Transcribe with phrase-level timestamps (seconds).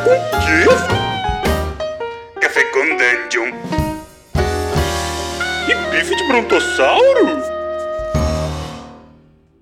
[0.00, 0.64] com quê?
[2.40, 3.52] Café com Dungeon.
[5.68, 7.26] E bife de brontossauro?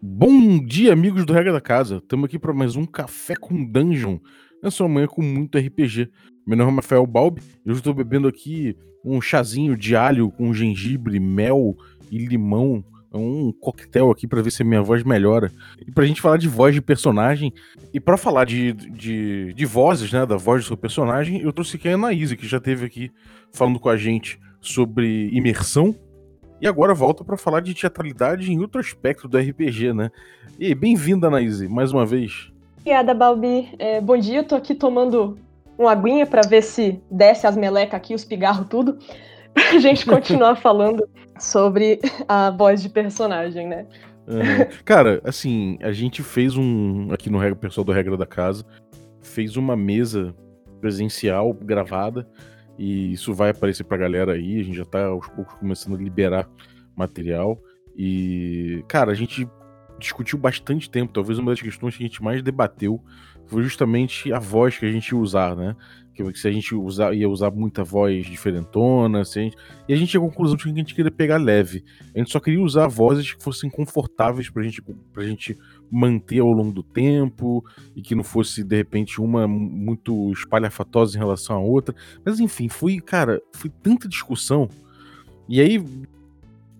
[0.02, 1.96] Bom dia, amigos do Regra da Casa.
[1.96, 4.18] Estamos aqui para mais um Café com Dungeon.
[4.62, 6.10] Nessa manhã com muito RPG.
[6.46, 11.18] Meu nome é Rafael Balbi eu estou bebendo aqui um chazinho de alho com gengibre,
[11.18, 11.74] mel
[12.10, 12.84] e limão
[13.16, 15.50] um coquetel aqui para ver se a minha voz melhora.
[15.86, 17.52] E pra gente falar de voz de personagem,
[17.92, 21.76] e para falar de, de, de, vozes, né, da voz do seu personagem, eu trouxe
[21.76, 23.10] aqui a Anaíse, que já teve aqui
[23.52, 25.94] falando com a gente sobre imersão,
[26.60, 30.10] e agora volta para falar de teatralidade em outro aspecto do RPG, né?
[30.58, 32.50] E bem-vinda, Anaíse, mais uma vez.
[32.80, 33.68] Obrigada, Balbi.
[33.78, 35.38] É, bom dia, eu tô aqui tomando
[35.78, 38.98] uma aguinha para ver se desce as melecas aqui, os pigarros, tudo
[39.70, 43.86] pra gente continuar falando sobre a voz de personagem, né?
[44.26, 44.66] Uhum.
[44.84, 47.12] Cara, assim, a gente fez um.
[47.12, 48.64] Aqui no Pessoal do Regra da Casa,
[49.22, 50.34] fez uma mesa
[50.80, 52.28] presencial gravada.
[52.78, 54.60] E isso vai aparecer pra galera aí.
[54.60, 56.46] A gente já tá aos poucos começando a liberar
[56.94, 57.58] material.
[57.96, 59.48] E, cara, a gente
[59.98, 61.12] discutiu bastante tempo.
[61.12, 63.02] Talvez uma das questões que a gente mais debateu
[63.46, 65.74] foi justamente a voz que a gente ia usar, né?
[66.16, 69.56] Que se a gente usar, ia usar muita voz diferentona, se gente,
[69.88, 71.84] e a gente chegou à conclusão de que a gente queria pegar leve.
[72.14, 75.56] A gente só queria usar vozes que fossem confortáveis pra gente, pra gente
[75.90, 81.20] manter ao longo do tempo e que não fosse, de repente, uma muito espalhafatosa em
[81.20, 81.94] relação à outra.
[82.24, 84.68] Mas enfim, foi, cara, foi tanta discussão.
[85.48, 85.82] E aí,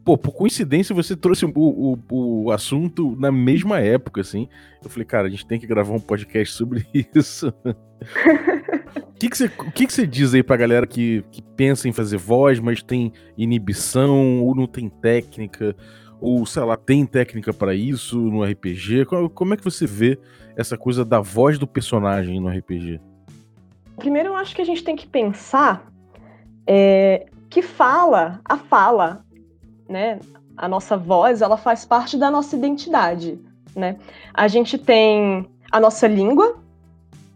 [0.07, 1.99] pô, por coincidência você trouxe o, o,
[2.45, 4.49] o, assunto na mesma época, assim.
[4.81, 7.49] Eu falei, cara, a gente tem que gravar um podcast sobre isso.
[7.49, 11.93] O que, que, você, que, que você diz aí pra galera que, que pensa em
[11.93, 15.75] fazer voz, mas tem inibição, ou não tem técnica,
[16.21, 19.07] ou sei lá, tem técnica para isso no RPG?
[19.35, 20.21] Como é que você vê
[20.57, 23.01] essa coisa da voz do personagem no RPG?
[23.97, 25.91] Primeiro, eu acho que a gente tem que pensar
[26.65, 29.26] é, que fala, a fala,
[29.89, 30.19] né?
[30.57, 33.39] A nossa voz, ela faz parte da nossa identidade,
[33.75, 33.97] né?
[34.33, 36.59] A gente tem a nossa língua,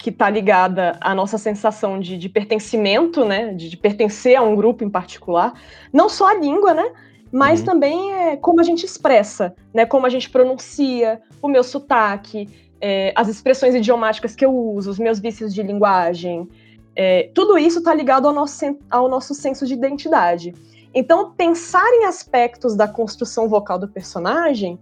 [0.01, 4.57] que está ligada à nossa sensação de, de pertencimento, né, de, de, pertencer a um
[4.57, 5.53] grupo em particular,
[5.93, 6.91] não só a língua, né,
[7.31, 7.67] mas uhum.
[7.67, 12.49] também é como a gente expressa, né, como a gente pronuncia, o meu sotaque,
[12.81, 16.49] é, as expressões idiomáticas que eu uso, os meus vícios de linguagem,
[16.97, 20.55] é, tudo isso está ligado ao nosso, ao nosso senso de identidade.
[20.95, 24.79] Então, pensar em aspectos da construção vocal do personagem,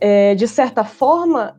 [0.00, 1.56] é, de certa forma,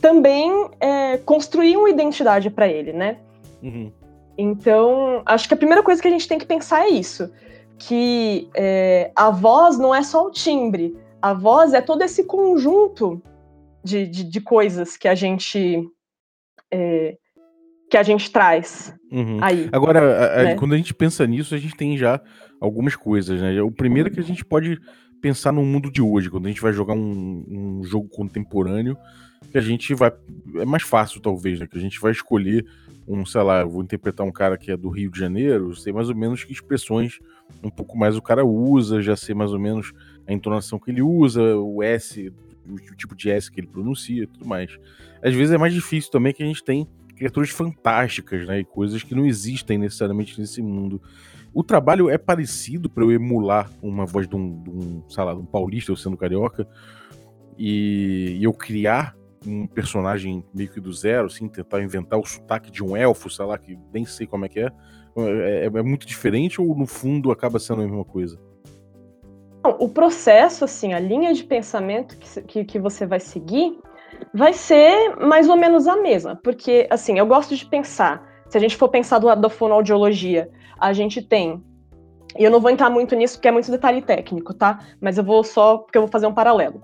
[0.00, 3.18] também é, construir uma identidade para ele, né?
[3.62, 3.92] Uhum.
[4.38, 7.32] Então, acho que a primeira coisa que a gente tem que pensar é isso:
[7.78, 13.22] que é, a voz não é só o timbre, a voz é todo esse conjunto
[13.82, 15.88] de, de, de coisas que a gente
[16.70, 17.16] é,
[17.92, 19.36] que a gente traz uhum.
[19.42, 19.68] aí.
[19.70, 20.54] Agora, a, né?
[20.54, 22.18] quando a gente pensa nisso, a gente tem já
[22.58, 23.60] algumas coisas, né?
[23.60, 24.80] O primeiro é que a gente pode
[25.20, 28.96] pensar no mundo de hoje, quando a gente vai jogar um, um jogo contemporâneo,
[29.50, 30.10] que a gente vai.
[30.56, 31.66] É mais fácil, talvez, né?
[31.66, 32.64] Que a gente vai escolher
[33.06, 35.92] um, sei lá, eu vou interpretar um cara que é do Rio de Janeiro, sei
[35.92, 37.18] mais ou menos que expressões
[37.62, 39.92] um pouco mais o cara usa, já sei mais ou menos
[40.26, 42.32] a entonação que ele usa, o S,
[42.66, 44.78] o, o tipo de S que ele pronuncia e tudo mais.
[45.22, 46.88] Às vezes é mais difícil também que a gente tem
[47.22, 48.60] criaturas fantásticas, né?
[48.60, 51.00] E coisas que não existem necessariamente nesse mundo.
[51.54, 55.32] O trabalho é parecido para eu emular uma voz de um, de um, sei lá,
[55.32, 56.66] de um paulista, eu sendo carioca,
[57.56, 59.14] e, e eu criar
[59.46, 63.44] um personagem meio que do zero, assim, tentar inventar o sotaque de um elfo, sei
[63.44, 64.72] lá, que nem sei como é que é.
[65.16, 68.38] É, é, é muito diferente ou no fundo acaba sendo a mesma coisa?
[69.78, 73.78] O processo, assim, a linha de pensamento que, que, que você vai seguir
[74.32, 78.60] vai ser mais ou menos a mesma, porque, assim, eu gosto de pensar, se a
[78.60, 81.62] gente for pensar do lado da fonoaudiologia, a gente tem
[82.38, 84.80] e eu não vou entrar muito nisso porque é muito detalhe técnico, tá?
[85.00, 86.82] Mas eu vou só porque eu vou fazer um paralelo.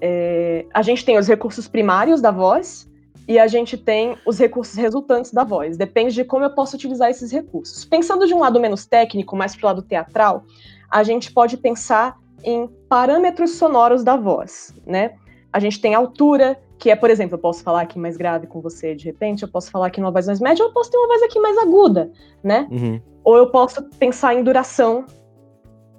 [0.00, 2.88] É, a gente tem os recursos primários da voz
[3.28, 5.76] e a gente tem os recursos resultantes da voz.
[5.76, 7.84] Depende de como eu posso utilizar esses recursos.
[7.84, 10.44] Pensando de um lado menos técnico, mais para o lado teatral,
[10.90, 15.12] a gente pode pensar em parâmetros sonoros da voz, né?
[15.52, 18.60] A gente tem altura, que é, por exemplo, eu posso falar aqui mais grave com
[18.60, 20.96] você de repente, eu posso falar aqui numa voz mais média, ou eu posso ter
[20.96, 22.10] uma voz aqui mais aguda,
[22.42, 22.66] né?
[22.70, 23.00] Uhum.
[23.22, 25.04] Ou eu posso pensar em duração,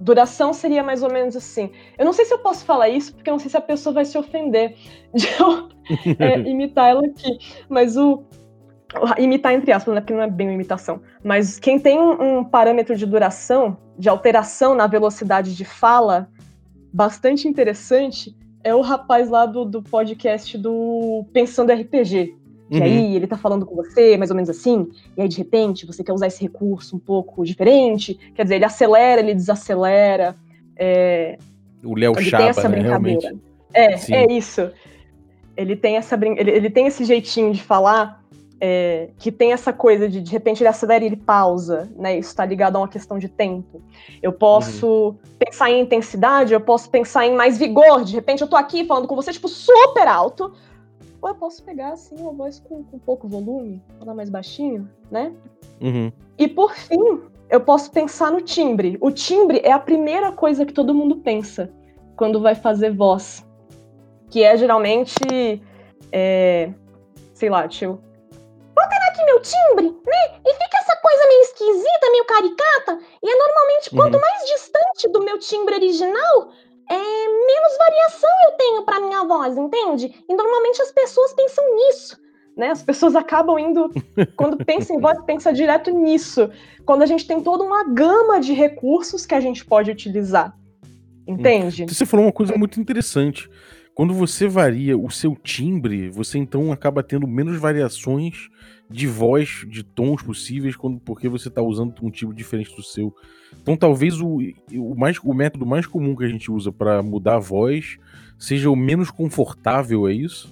[0.01, 1.69] Duração seria mais ou menos assim.
[1.95, 3.93] Eu não sei se eu posso falar isso, porque eu não sei se a pessoa
[3.93, 4.75] vai se ofender
[5.13, 5.69] de eu
[6.17, 7.37] é, imitar ela aqui.
[7.69, 8.23] Mas o.
[9.19, 10.01] Imitar entre aspas, né?
[10.01, 11.01] Porque não é bem uma imitação.
[11.23, 16.27] Mas quem tem um, um parâmetro de duração, de alteração na velocidade de fala,
[16.91, 22.35] bastante interessante, é o rapaz lá do, do podcast do Pensando RPG.
[22.69, 22.83] Que Uhum.
[22.83, 24.87] aí ele tá falando com você, mais ou menos assim,
[25.17, 28.17] e aí de repente você quer usar esse recurso um pouco diferente.
[28.33, 30.37] Quer dizer, ele acelera, ele desacelera.
[30.77, 31.37] É,
[31.83, 32.79] O Léo tem essa né?
[32.79, 33.27] Realmente.
[33.73, 34.13] É, Sim.
[34.13, 34.71] é isso.
[35.57, 36.35] Ele tem essa brin...
[36.37, 38.20] ele, ele tem esse jeitinho de falar
[38.63, 42.15] é, que tem essa coisa de de repente ele acelera e ele pausa, né?
[42.19, 43.81] Isso está ligado a uma questão de tempo.
[44.21, 45.15] Eu posso Uhum.
[45.39, 48.03] pensar em intensidade, eu posso pensar em mais vigor.
[48.03, 50.53] De repente eu tô aqui falando com você, tipo, super alto.
[51.19, 55.31] Ou eu posso pegar assim uma voz com, com pouco volume, falar mais baixinho, né?
[55.81, 56.11] Uhum.
[56.37, 57.19] E por fim,
[57.49, 58.95] eu posso pensar no timbre.
[59.01, 61.71] O timbre é a primeira coisa que todo mundo pensa
[62.15, 63.43] quando vai fazer voz.
[64.29, 65.61] Que é geralmente.
[66.11, 66.71] é,
[67.33, 67.85] sei lá, deixa
[69.31, 70.39] meu timbre, né?
[70.45, 72.99] E fica essa coisa meio esquisita, meio caricata.
[73.23, 74.21] E é normalmente quanto Uhum.
[74.21, 76.51] mais distante do meu timbre original,
[76.89, 80.13] é, menos variação eu tenho pra minha voz, entende?
[80.27, 82.19] E normalmente as pessoas pensam nisso.
[82.57, 82.69] Né?
[82.69, 83.89] As pessoas acabam indo,
[84.35, 86.49] quando pensa em voz, pensa direto nisso.
[86.85, 90.53] Quando a gente tem toda uma gama de recursos que a gente pode utilizar.
[91.25, 91.85] Entende?
[91.87, 93.49] Você falou uma coisa muito interessante.
[93.93, 98.49] Quando você varia o seu timbre, você então acaba tendo menos variações
[98.91, 103.13] de voz, de tons possíveis, quando, porque você está usando um timbre diferente do seu.
[103.61, 104.37] Então talvez o,
[104.73, 107.97] o, mais, o método mais comum que a gente usa para mudar a voz
[108.37, 110.49] seja o menos confortável, é isso?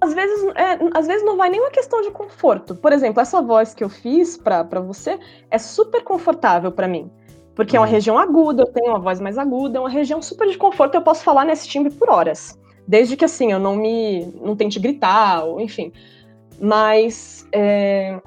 [0.00, 2.74] Às vezes, é, às vezes não vai nem uma questão de conforto.
[2.74, 7.08] Por exemplo, essa voz que eu fiz pra pra você é super confortável pra mim.
[7.54, 7.92] Porque é uma Uhum.
[7.92, 11.02] região aguda, eu tenho uma voz mais aguda, é uma região super de conforto, eu
[11.02, 12.58] posso falar nesse timbre por horas.
[12.88, 14.26] Desde que assim, eu não me.
[14.40, 15.92] não tente gritar, ou enfim.
[16.62, 18.20] Mas é,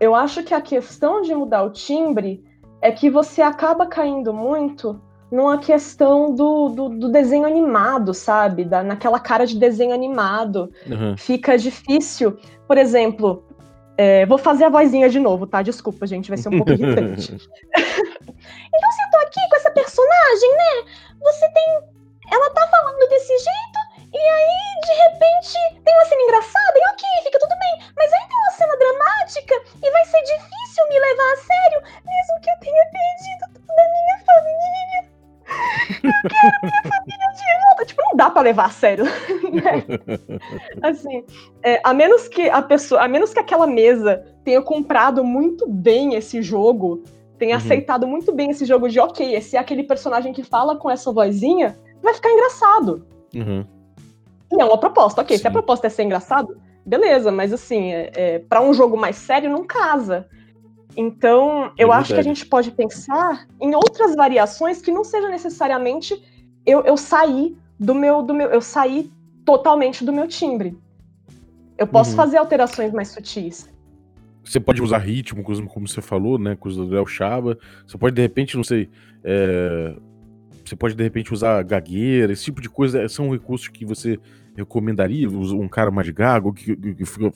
[0.00, 2.42] eu acho que a questão de mudar o timbre
[2.82, 8.64] é que você acaba caindo muito numa questão do, do, do desenho animado, sabe?
[8.64, 11.16] Da, naquela cara de desenho animado Uhum.
[11.16, 12.36] fica difícil.
[12.66, 13.44] Por exemplo,
[13.96, 15.62] é, vou fazer a vozinha de novo, tá?
[15.62, 17.36] Desculpa, gente, vai ser um pouco irritante.
[38.44, 39.04] levar a sério.
[39.52, 39.84] né?
[40.82, 41.24] Assim,
[41.62, 46.14] é, a menos que a pessoa, a menos que aquela mesa tenha comprado muito bem
[46.14, 47.02] esse jogo,
[47.38, 47.62] tenha Uhum.
[47.62, 51.10] aceitado muito bem esse jogo de ok, esse é aquele personagem que fala com essa
[51.10, 53.04] vozinha, vai ficar engraçado.
[53.34, 53.64] Uhum.
[54.52, 55.36] E é uma proposta, ok.
[55.36, 55.52] Se a Sim.
[55.52, 56.56] proposta é ser engraçado,
[56.86, 60.28] beleza, mas assim, é, é, para um jogo mais sério, não casa.
[60.96, 65.28] Então, eu É acho que a gente pode pensar em outras variações que não seja
[65.28, 66.14] necessariamente
[66.64, 68.48] eu, eu sair do meu, do meu.
[68.48, 69.10] Eu sair
[69.44, 70.76] totalmente do meu timbre.
[71.76, 72.16] Eu posso Uhum.
[72.16, 73.68] fazer alterações mais sutis.
[74.44, 76.54] Você pode usar ritmo, como você falou, né?
[76.54, 77.58] Coisa do Léo Chaba.
[77.86, 78.90] Você pode, de repente, não sei.
[79.24, 79.96] é,
[80.64, 83.02] Você pode, de repente, usar gagueira, esse tipo de coisa.
[83.02, 84.18] é, São recursos que você
[84.56, 85.28] recomendaria?
[85.28, 86.74] Um cara mais gago que,
[87.04, 87.30] fica,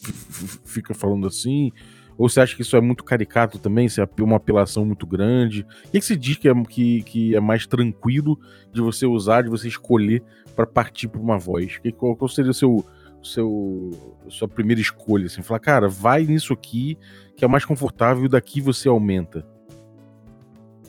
[0.65, 1.73] fica falando assim?
[2.19, 3.89] Ou você acha que isso é muito caricato também?
[3.89, 5.65] Se é uma apelação muito grande?
[5.87, 8.37] O que, que você diz que é, que, que é mais tranquilo
[8.73, 10.25] de você usar, de você escolher
[10.57, 11.79] para partir para uma voz?
[11.79, 12.85] Que, qual, qual seria o seu,
[13.23, 13.91] seu
[14.29, 15.27] sua primeira escolha?
[15.27, 16.99] Assim, falar, cara, vai nisso aqui
[17.37, 19.47] que é mais confortável e daqui você aumenta.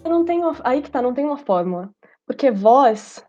[0.04, 0.52] Eu não tenho.
[0.64, 1.92] Aí que tá, não tem uma fórmula.
[2.26, 3.24] Porque voz.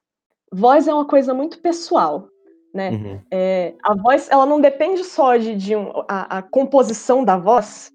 [0.51, 2.29] Voz é uma coisa muito pessoal.
[2.73, 2.91] Né?
[2.91, 3.21] Uhum.
[3.31, 7.91] É, a voz, ela não depende só de, de um, a, a composição da voz.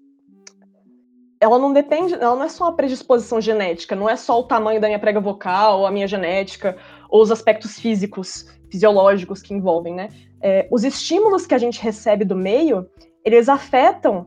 [1.40, 4.80] Ela não depende, ela não é só a predisposição genética, não é só o tamanho
[4.80, 6.76] da minha prega vocal, a minha genética,
[7.10, 10.08] ou os aspectos físicos, fisiológicos que envolvem, né?
[10.40, 12.88] É, os estímulos que a gente recebe do meio,
[13.24, 14.26] eles afetam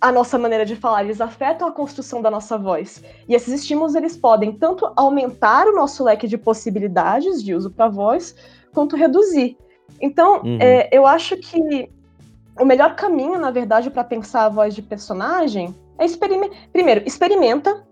[0.00, 3.02] a nossa maneira de falar, eles afetam a construção da nossa voz.
[3.28, 7.88] E esses estímulos, eles podem tanto aumentar o nosso leque de possibilidades de uso para
[7.88, 8.34] voz,
[8.72, 9.56] quanto reduzir.
[10.00, 10.58] Então, Uhum.
[10.60, 11.90] é, eu acho que
[12.60, 16.68] o melhor caminho, na verdade, para pensar a voz de personagem é.
[16.72, 17.84] Primeiro, experimenta.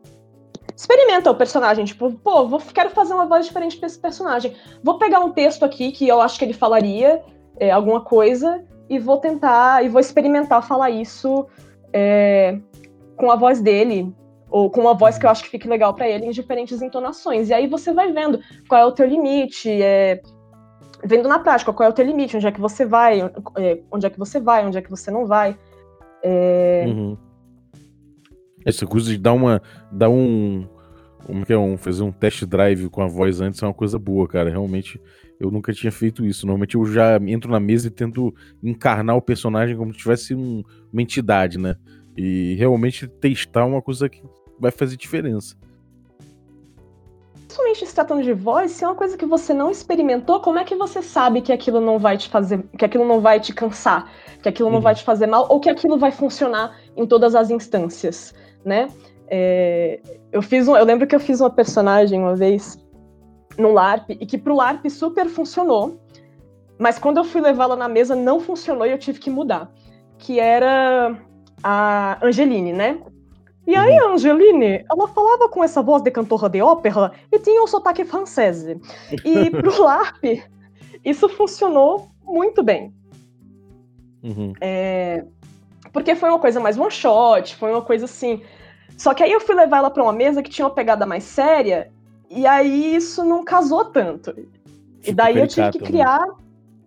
[0.77, 4.55] Experimenta o personagem, tipo, pô, vou, quero fazer uma voz diferente para esse personagem.
[4.83, 7.23] Vou pegar um texto aqui que eu acho que ele falaria
[7.59, 11.47] é, alguma coisa e vou tentar e vou experimentar falar isso
[11.93, 12.59] é,
[13.17, 14.13] com a voz dele
[14.51, 17.51] ou com uma voz que eu acho que fique legal para ele em diferentes entonações.
[17.51, 20.21] E aí você vai vendo qual é o teu limite, é,
[21.05, 24.07] vendo na prática qual é o teu limite, onde é que você vai, é, onde
[24.07, 25.57] é que você vai, onde é que você não vai.
[26.23, 27.17] É, Uhum.
[28.65, 29.61] Essa coisa de dar uma.
[29.91, 30.67] dar um.
[31.25, 33.99] Como que é um, fazer um test drive com a voz antes é uma coisa
[33.99, 34.51] boa, cara.
[34.51, 35.01] Realmente,
[35.41, 36.47] eu nunca tinha feito isso.
[36.47, 40.63] Normalmente eu já entro na mesa e tento encarnar o personagem como se tivesse um,
[40.93, 41.77] uma entidade, né?
[42.17, 44.23] E realmente testar é uma coisa que
[44.61, 45.57] vai fazer diferença.
[47.55, 50.65] Principalmente se tratando de voz, se é uma coisa que você não experimentou, como é
[50.65, 54.11] que você sabe que aquilo não vai te fazer, que aquilo não vai te cansar,
[54.43, 54.83] que aquilo não Uhum.
[54.83, 58.35] vai te fazer mal, ou que aquilo vai funcionar em todas as instâncias,
[58.65, 58.89] né?
[59.29, 60.01] É,
[60.33, 62.77] eu fiz um, eu lembro que eu fiz uma personagem uma vez
[63.57, 66.01] no LARP e que pro LARP super funcionou,
[66.77, 69.71] mas quando eu fui levá-la na mesa não funcionou e eu tive que mudar,
[70.19, 71.17] que era
[71.63, 72.99] a Angeline, né?
[73.67, 77.63] E aí, a Angeline, ela falava com essa voz de cantora de ópera e tinha
[77.63, 78.63] um sotaque francês.
[79.25, 80.43] E pro LARP,
[81.03, 82.93] isso funcionou muito bem.
[84.23, 84.53] Uhum.
[84.61, 85.25] É,
[85.93, 88.43] porque foi uma coisa mais one shot, foi uma coisa assim.
[88.99, 91.25] Só que aí eu fui levar ela pra uma mesa que tinha uma pegada mais
[91.25, 91.91] séria,
[92.29, 94.31] e aí isso não casou tanto.
[94.31, 94.45] E
[95.01, 95.87] Ficou daí eu tive que caricato, né?
[95.87, 96.27] criar.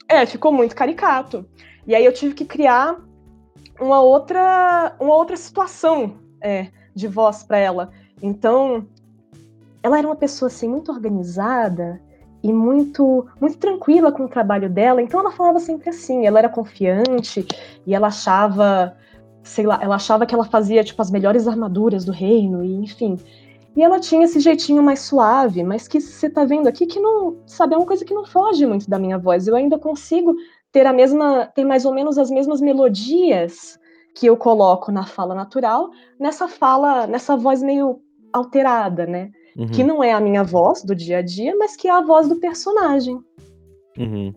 [0.08, 1.46] É, ficou muito caricato.
[1.88, 2.98] E aí eu tive que criar
[3.80, 7.90] uma outra, uma outra situação é, de voz para ela.
[8.22, 8.88] Então,
[9.84, 12.02] ela era uma pessoa assim muito organizada
[12.42, 15.02] e muito muito tranquila com o trabalho dela.
[15.02, 17.46] Então ela falava sempre assim, ela era confiante
[17.86, 18.96] e ela achava,
[19.44, 23.18] sei lá, ela achava que ela fazia tipo as melhores armaduras do reino e enfim.
[23.76, 27.38] E ela tinha esse jeitinho mais suave, mas que você tá vendo aqui que não,
[27.46, 29.48] sabe, é uma coisa que não foge muito da minha voz.
[29.48, 30.36] Eu ainda consigo
[30.72, 33.80] ter a mesma, ter mais ou menos as mesmas melodias
[34.18, 38.02] que eu coloco na fala natural, nessa fala, nessa voz meio
[38.34, 39.30] alterada, né?
[39.56, 39.68] Uhum.
[39.68, 42.28] Que não é a minha voz do dia a dia, mas que é a voz
[42.28, 43.20] do personagem.
[43.96, 44.34] Uhum.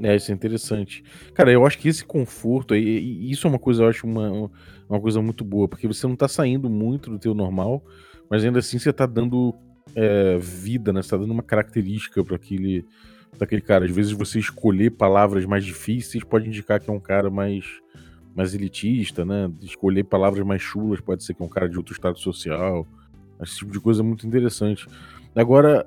[0.00, 1.04] É, isso é interessante.
[1.34, 4.50] Cara, eu acho que esse conforto, e isso é uma coisa, eu acho uma,
[4.88, 7.84] uma coisa muito boa, porque você não tá saindo muito do teu normal,
[8.30, 9.54] mas ainda assim você tá dando
[9.94, 11.02] é, vida, né?
[11.02, 12.82] Você tá dando uma característica para aquele,
[13.36, 13.84] pra aquele cara.
[13.84, 17.66] Às vezes você escolher palavras mais difíceis pode indicar que é um cara mais,
[18.34, 19.50] mais elitista, né?
[19.60, 22.86] Escolher palavras mais chulas pode ser que é um cara de outro estado social.
[23.42, 24.86] Esse tipo de coisa é muito interessante.
[25.34, 25.86] Agora,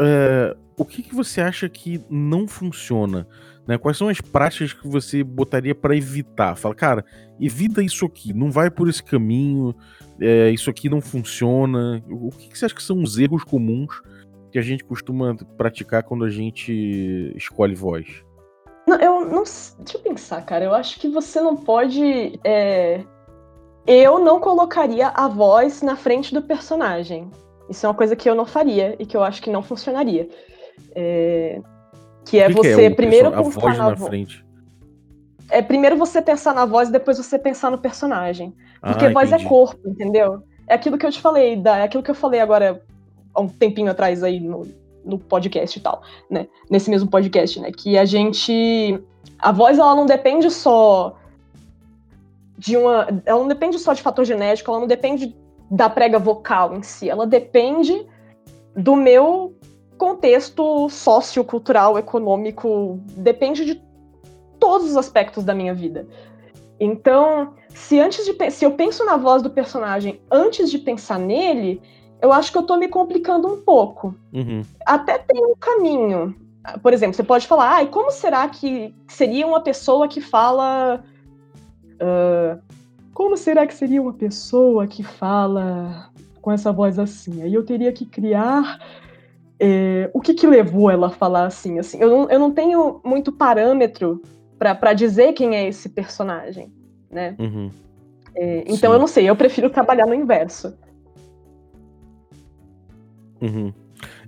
[0.00, 3.26] é, o que, que você acha que não funciona?
[3.66, 3.78] Né?
[3.78, 6.56] Quais são as práticas que você botaria para evitar?
[6.56, 7.04] Fala, cara,
[7.40, 9.74] evita isso aqui, não vai por esse caminho,
[10.20, 12.02] é, isso aqui não funciona.
[12.08, 14.00] O que, que você acha que são os erros comuns
[14.50, 18.22] que a gente costuma praticar quando a gente escolhe voz?
[18.86, 19.42] Não, eu não.
[19.44, 20.64] Deixa eu pensar, cara.
[20.64, 22.38] Eu acho que você não pode.
[22.44, 23.00] é,
[23.86, 27.30] Eu não colocaria a voz na frente do personagem.
[27.68, 30.28] Isso é uma coisa que eu não faria e que eu acho que não funcionaria.
[30.94, 31.60] É,
[32.24, 34.44] Que é que que você o primeiro perso- a pensar voz na na vo- frente.
[35.50, 38.54] É primeiro você pensar na voz e depois você pensar no personagem.
[38.80, 39.44] Porque Ah, voz entendi.
[39.46, 40.42] é corpo, entendeu?
[40.66, 42.82] É aquilo que eu te falei, da, é aquilo que eu falei agora
[43.34, 44.66] há um tempinho atrás aí no,
[45.04, 46.46] no podcast e tal, né?
[46.70, 47.70] Nesse mesmo podcast, né?
[47.70, 49.02] Que a gente.
[49.38, 51.16] A voz, ela não depende só
[52.58, 53.08] de uma.
[53.24, 55.36] Ela não depende só de fator genético, ela não depende
[55.70, 58.06] da prega vocal em si, ela depende
[58.76, 59.54] do meu
[59.96, 63.82] contexto sociocultural, econômico, depende de
[64.58, 66.06] todos os aspectos da minha vida.
[66.78, 71.80] Então, se antes de se eu penso na voz do personagem antes de pensar nele,
[72.22, 74.14] eu acho que eu tô me complicando um pouco.
[74.32, 74.62] Uhum.
[74.86, 76.34] Até tem um caminho.
[76.80, 81.02] Por exemplo, você pode falar, ah, e como será que seria uma pessoa que fala.
[82.00, 82.58] ah,
[83.12, 86.10] como será que seria uma pessoa que fala
[86.40, 87.42] com essa voz assim?
[87.42, 88.78] Aí eu teria que criar.
[89.60, 91.78] eh, o que, que levou ela a falar assim?
[91.78, 91.98] assim?
[92.00, 94.22] Eu, não, eu não tenho muito parâmetro
[94.58, 96.72] para dizer quem é esse personagem,
[97.10, 97.34] né?
[97.38, 97.70] Uhum.
[98.34, 98.94] É, então Sim.
[98.94, 100.74] eu não sei, eu prefiro trabalhar no inverso.
[103.42, 103.74] Uhum.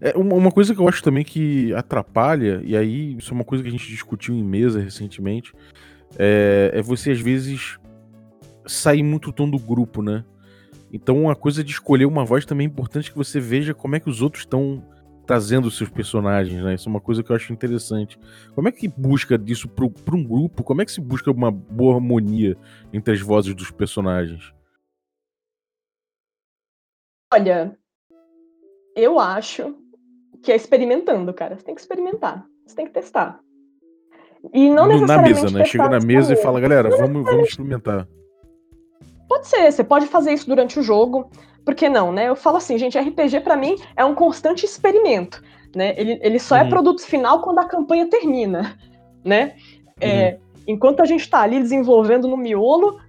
[0.01, 3.63] É, uma, coisa que eu acho também que atrapalha, e aí isso é uma coisa
[3.63, 5.53] que a gente discutiu em mesa recentemente,
[6.19, 7.79] é, é você às vezes
[8.67, 10.25] sair muito tom do grupo, né?
[10.93, 14.01] Então a coisa de escolher uma voz também é importante que você veja como é
[14.01, 14.85] que os outros estão
[15.27, 16.75] trazendo os seus personagens, né?
[16.75, 18.19] Isso é uma coisa que eu acho interessante.
[18.55, 20.65] Como é que busca disso para um grupo?
[20.65, 22.57] Como é que se busca uma boa harmonia
[22.93, 24.53] entre as vozes dos personagens?
[27.33, 27.77] Olha,
[28.97, 29.75] eu acho
[30.43, 31.57] que é experimentando, cara.
[31.57, 32.45] Você tem que experimentar.
[32.67, 33.41] Você tem que testar.
[34.53, 35.65] E não No- na necessariamente mesa, né?
[35.65, 38.07] Chega na nessa mesa e fala, galera, vamos, vamos experimentar.
[39.29, 41.31] Pode ser, você pode fazer isso durante o jogo.
[41.65, 42.29] Por que não, né?
[42.29, 45.43] Eu falo assim, gente, RPG pra mim é um constante experimento,
[45.75, 45.95] né?
[45.97, 46.69] Ele, ele só é Uhum.
[46.69, 48.79] produto final quando a campanha termina,
[49.25, 49.55] né?
[49.57, 49.93] Uhum.
[50.03, 53.01] É, enquanto a gente tá ali desenvolvendo no miolo,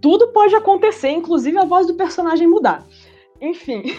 [0.00, 2.84] tudo pode acontecer, inclusive a voz do personagem mudar.
[3.40, 3.94] Enfim,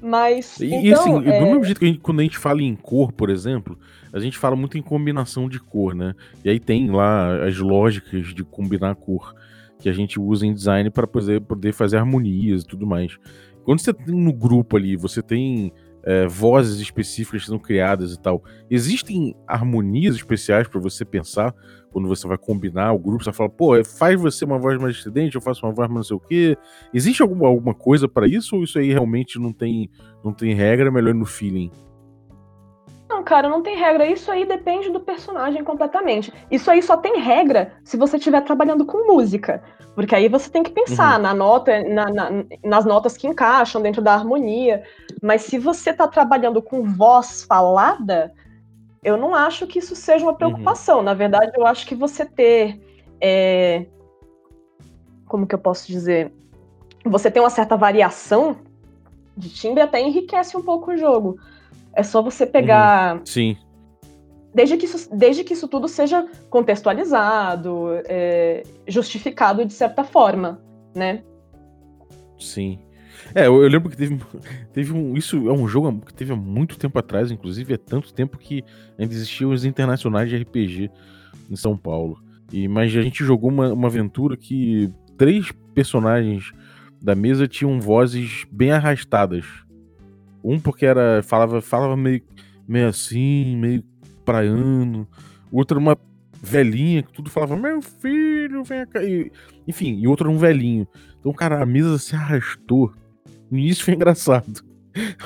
[0.00, 0.60] Mas.
[0.60, 1.40] E, então, e assim, é...
[1.40, 3.78] do mesmo jeito que a gente, quando a gente fala em cor, por exemplo,
[4.12, 6.14] a gente fala muito em combinação de cor, né?
[6.44, 9.34] E aí tem lá as lógicas de combinar cor
[9.78, 13.16] que a gente usa em design para poder, poder fazer harmonias e tudo mais.
[13.64, 18.42] Quando você tem no grupo ali, você tem é, vozes específicas sendo criadas e tal.
[18.70, 21.54] Existem harmonias especiais para você pensar
[21.92, 23.24] quando você vai combinar o grupo?
[23.24, 26.04] Você fala, pô, faz você uma voz mais estridente, eu faço uma voz mais não
[26.04, 26.58] sei o quê.
[26.92, 29.90] Existe alguma, alguma coisa para isso ou isso aí realmente não tem,
[30.24, 31.70] não tem regra, é melhor no feeling?
[33.08, 34.06] Não, cara, não tem regra.
[34.06, 36.32] Isso aí depende do personagem completamente.
[36.50, 39.62] Isso aí só tem regra se você estiver trabalhando com música.
[39.94, 41.22] Porque aí você tem que pensar uhum.
[41.22, 42.30] na nota, na, na,
[42.62, 44.82] nas notas que encaixam dentro da harmonia.
[45.22, 48.32] Mas se você está trabalhando com voz falada,
[49.02, 50.98] eu não acho que isso seja uma preocupação.
[50.98, 51.04] Uhum.
[51.04, 52.80] Na verdade, eu acho que você ter.
[53.20, 53.86] É...
[55.26, 56.32] Como que eu posso dizer?
[57.04, 58.56] Você ter uma certa variação
[59.36, 61.38] de timbre até enriquece um pouco o jogo.
[61.92, 63.16] É só você pegar.
[63.16, 63.26] Uhum.
[63.26, 63.56] Sim.
[64.54, 70.60] Desde que, isso, desde que isso tudo seja contextualizado, é, justificado de certa forma,
[70.94, 71.22] né?
[72.38, 72.78] Sim.
[73.34, 74.18] É, eu, eu, lembro que teve,
[74.72, 75.16] teve um.
[75.16, 78.64] Isso é um jogo que teve há muito tempo atrás, inclusive, é tanto tempo que
[78.98, 80.90] ainda existiam os internacionais de RPG
[81.50, 82.22] em São Paulo.
[82.52, 86.52] E, mas a gente jogou uma, uma aventura que três personagens
[87.00, 89.44] da mesa tinham vozes bem arrastadas.
[90.42, 91.22] Um porque era.
[91.22, 92.22] falava, falava meio,
[92.66, 93.84] meio assim, meio
[94.24, 95.06] praiano.
[95.50, 95.98] Outro uma
[96.42, 99.00] velhinha que tudo falava, meu filho, vem cá.
[99.66, 100.86] Enfim, e outro era um velhinho.
[101.20, 102.92] Então, cara, a mesa se arrastou
[103.50, 104.62] no início foi engraçado.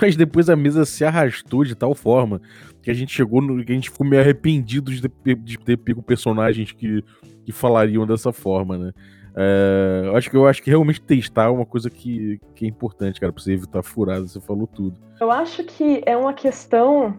[0.00, 2.40] Mas depois a mesa se arrastou de tal forma
[2.82, 3.64] que a gente chegou no.
[3.64, 7.02] que a gente ficou meio arrependido de ter, de ter pego personagens que,
[7.44, 8.92] que falariam dessa forma, né?
[9.34, 13.18] É, acho que eu acho que realmente testar é uma coisa que, que é importante,
[13.18, 14.96] cara, pra você evitar furada, você falou tudo.
[15.20, 17.18] Eu acho que é uma questão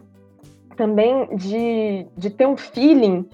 [0.76, 3.28] também de, de ter um feeling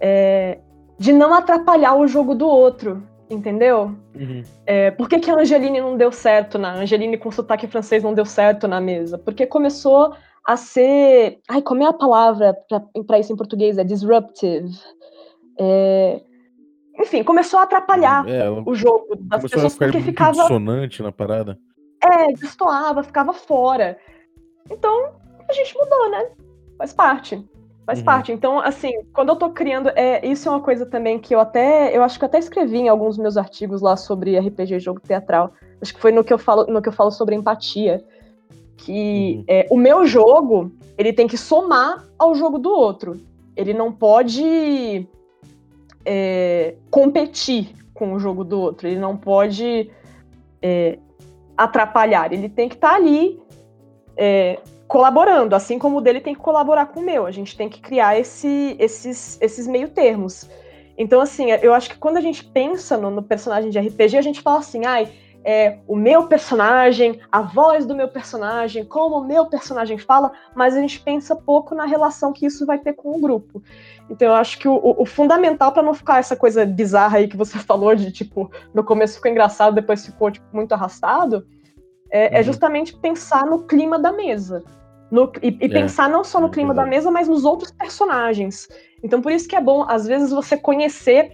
[0.00, 0.58] é,
[0.98, 3.94] de não atrapalhar o jogo do outro entendeu?
[4.14, 4.42] Uhum.
[4.66, 8.14] É, por que, que a Angeline não deu certo na Angeline com sotaque francês não
[8.14, 9.18] deu certo na mesa?
[9.18, 10.14] Porque começou
[10.46, 11.38] a ser.
[11.48, 12.56] Ai, como é a palavra
[13.06, 13.78] para isso em português?
[13.78, 14.76] É disruptive.
[15.58, 16.22] É...
[17.00, 20.32] Enfim, começou a atrapalhar é, o jogo das pessoas porque ficava.
[20.32, 21.58] dissonante na parada.
[22.02, 23.96] É, destoava, ficava fora.
[24.70, 25.12] Então,
[25.48, 26.30] a gente mudou, né?
[26.76, 27.44] Faz parte
[27.88, 28.04] faz uhum.
[28.04, 28.32] parte.
[28.32, 31.96] Então, assim, quando eu tô criando, é, isso é uma coisa também que eu até,
[31.96, 35.54] eu acho que eu até escrevi em alguns meus artigos lá sobre RPG jogo teatral.
[35.80, 38.04] Acho que foi no que eu falo, no que eu falo sobre empatia,
[38.76, 39.44] que uhum.
[39.48, 43.18] é, o meu jogo, ele tem que somar ao jogo do outro.
[43.56, 45.08] Ele não pode
[46.04, 48.86] é, competir com o jogo do outro.
[48.86, 49.90] Ele não pode
[50.60, 50.98] é,
[51.56, 52.34] atrapalhar.
[52.34, 53.40] Ele tem que estar tá ali
[54.14, 57.26] é, colaborando, assim como o dele tem que colaborar com o meu.
[57.26, 60.48] A gente tem que criar esse, esses, esses meio termos.
[60.96, 64.22] Então, assim, eu acho que quando a gente pensa no, no personagem de RPG, a
[64.22, 65.12] gente fala assim, ai,
[65.44, 70.76] é, o meu personagem, a voz do meu personagem, como o meu personagem fala, mas
[70.76, 73.62] a gente pensa pouco na relação que isso vai ter com o grupo.
[74.10, 77.36] Então eu acho que o, o, fundamental para não ficar essa coisa bizarra aí que
[77.36, 81.46] você falou de tipo, no começo ficou engraçado, depois ficou tipo, muito arrastado,
[82.10, 82.36] é, é uhum.
[82.36, 84.64] é justamente pensar no clima da mesa.
[85.10, 87.70] No, e, e é, pensar não só no é clima da mesa, mas nos outros
[87.70, 88.68] personagens.
[89.02, 91.32] Então, por isso que é bom, às vezes, você conhecer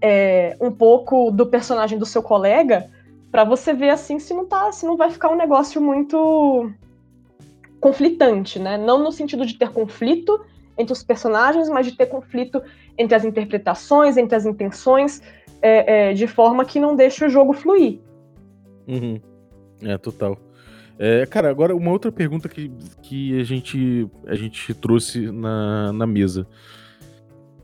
[0.00, 2.90] é, um pouco do personagem do seu colega,
[3.30, 6.70] para você ver assim se não tá, se não vai ficar um negócio muito
[7.80, 8.76] conflitante, né?
[8.76, 10.44] Não no sentido de ter conflito
[10.76, 12.62] entre os personagens, mas de ter conflito
[12.98, 15.22] entre as interpretações, entre as intenções,
[15.60, 18.00] é, é, de forma que não deixe o jogo fluir.
[18.86, 19.20] Uhum.
[19.82, 20.36] É, total.
[21.04, 22.70] É, cara, agora uma outra pergunta que,
[23.02, 26.46] que a, gente, a gente trouxe na, na mesa.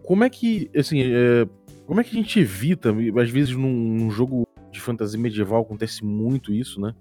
[0.03, 1.49] Como é que, assim, é,
[1.87, 6.05] como é que a gente evita, às vezes num, num, jogo de fantasia medieval acontece
[6.05, 6.93] muito isso, né?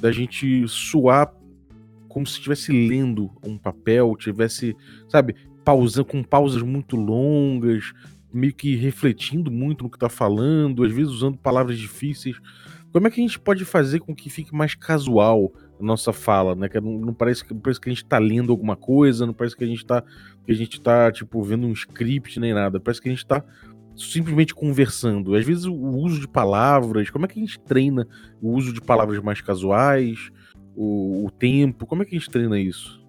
[0.00, 1.34] Da gente suar
[2.08, 4.76] como se estivesse lendo um papel, tivesse,
[5.08, 7.92] sabe, pausando com pausas muito longas,
[8.32, 12.36] meio que refletindo muito no que tá falando, às vezes usando palavras difíceis.
[12.92, 16.68] Como é que a gente pode fazer com que fique mais casual nossa fala, né?
[16.68, 19.56] Que não, não parece, não parece que a gente tá lendo alguma coisa, não parece
[19.56, 20.02] que a gente tá,
[20.44, 22.80] que a gente tá, tipo, vendo um script nem nada.
[22.80, 23.42] Parece que a gente tá
[23.96, 25.34] simplesmente conversando.
[25.34, 28.06] Às vezes o uso de palavras, como é que a gente treina
[28.40, 30.30] o uso de palavras mais casuais,
[30.76, 33.00] o, o tempo, como é que a gente treina isso?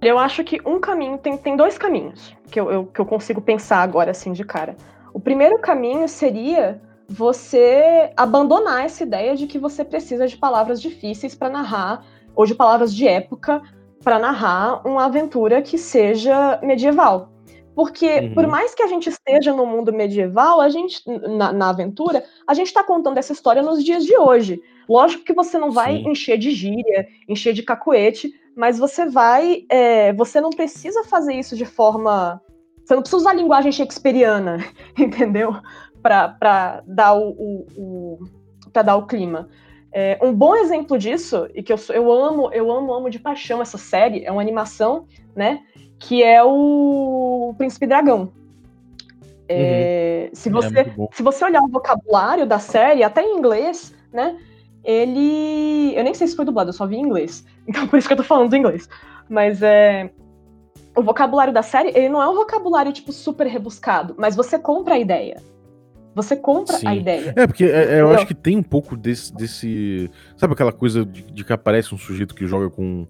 [0.00, 3.40] Eu acho que um caminho, tem, tem dois caminhos que eu, eu, que eu consigo
[3.40, 4.76] pensar agora assim de cara.
[5.12, 11.34] O primeiro caminho seria você abandonar essa ideia de que você precisa de palavras difíceis
[11.34, 12.04] para narrar,
[12.36, 13.62] ou de palavras de época
[14.04, 17.32] para narrar uma aventura que seja medieval.
[17.74, 18.34] Porque, uhum.
[18.34, 22.52] por mais que a gente esteja no mundo medieval, a gente, na, na aventura, a
[22.52, 24.60] gente está contando essa história nos dias de hoje.
[24.88, 26.10] Lógico que você não vai Sim.
[26.10, 29.64] encher de gíria, encher de cacuete, mas você vai.
[29.68, 32.42] É, você não precisa fazer isso de forma.
[32.84, 34.64] Você não precisa usar a linguagem shakespeariana,
[34.98, 35.54] entendeu?
[36.02, 38.18] Para dar o, o, o
[38.72, 39.48] para dar o clima.
[39.90, 43.62] É, um bom exemplo disso, e que eu, eu amo, eu amo, amo de paixão
[43.62, 45.60] essa série, é uma animação, né?
[45.98, 48.30] Que é o Príncipe Dragão.
[49.48, 50.34] É, uhum.
[50.34, 54.36] se, você, é se você olhar o vocabulário da série, até em inglês, né?
[54.84, 55.94] Ele.
[55.96, 57.44] Eu nem sei se foi dublado, eu só vi em inglês.
[57.68, 58.88] Então por isso que eu tô falando em inglês.
[59.28, 60.10] Mas é.
[60.96, 64.94] O vocabulário da série, ele não é um vocabulário, tipo, super rebuscado, mas você compra
[64.94, 65.40] a ideia.
[66.14, 66.86] Você compra Sim.
[66.86, 67.32] a ideia.
[67.36, 69.34] É, porque é, é, eu acho que tem um pouco desse.
[69.34, 73.06] desse sabe aquela coisa de, de, que aparece um sujeito que joga com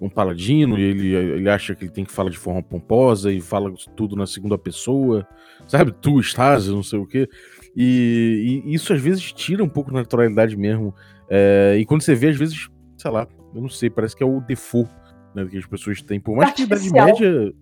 [0.00, 3.40] um paladino e ele, ele acha que ele tem que falar de forma pomposa e
[3.40, 5.26] fala tudo na segunda pessoa,
[5.66, 5.92] sabe?
[5.92, 7.28] Tu estás, não sei o quê.
[7.74, 10.94] E, e, isso às vezes tira um pouco da naturalidade mesmo.
[11.28, 14.26] É, e quando você vê, às vezes, sei lá, eu não sei, parece que é
[14.26, 14.90] o default
[15.34, 16.20] né, que as pessoas têm.
[16.20, 17.54] Por mais que a Idade Média.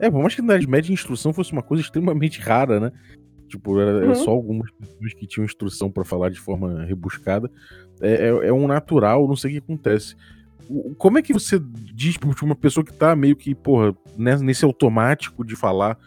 [0.00, 2.92] É, por mais que na Idade Média a instrução fosse uma coisa extremamente rara, né?
[3.48, 4.14] Tipo, era, uhum.
[4.14, 7.50] só algumas pessoas que tinham instrução para falar de forma rebuscada.
[8.00, 10.14] É, é, é, um natural, não sei o que acontece.
[10.98, 15.44] Como é que você diz para uma pessoa que tá meio que, porra, nesse automático
[15.44, 15.98] de falar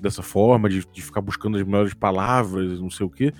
[0.00, 3.32] dessa forma, de, de ficar buscando as melhores palavras, não sei o que,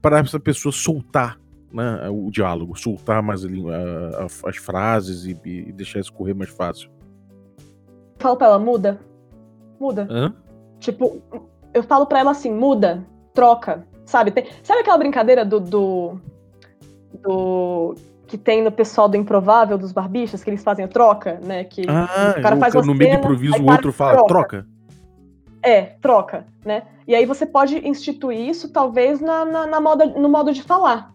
[0.00, 1.40] para essa pessoa soltar
[1.72, 6.50] né, o diálogo, soltar mais a, a, as frases e, e, deixar isso correr mais
[6.50, 6.90] fácil?
[8.18, 9.00] Fala pra ela, muda.
[9.80, 10.06] Muda.
[10.10, 10.34] Hã?
[10.78, 11.22] Tipo,
[11.76, 14.30] eu falo pra ela assim, muda, troca, sabe?
[14.30, 16.20] Tem, sabe aquela brincadeira do, do,
[17.22, 17.94] do,
[18.26, 21.64] que tem no pessoal do Improvável, dos barbichos, que eles fazem a troca, né?
[21.64, 24.28] Que ah, o cara faz uma no meio do improviso o outro fala, troca.
[24.28, 24.66] troca.
[25.62, 26.84] É, troca, né?
[27.06, 31.12] E aí você pode instituir isso, talvez, na, na, na moda, no modo de falar.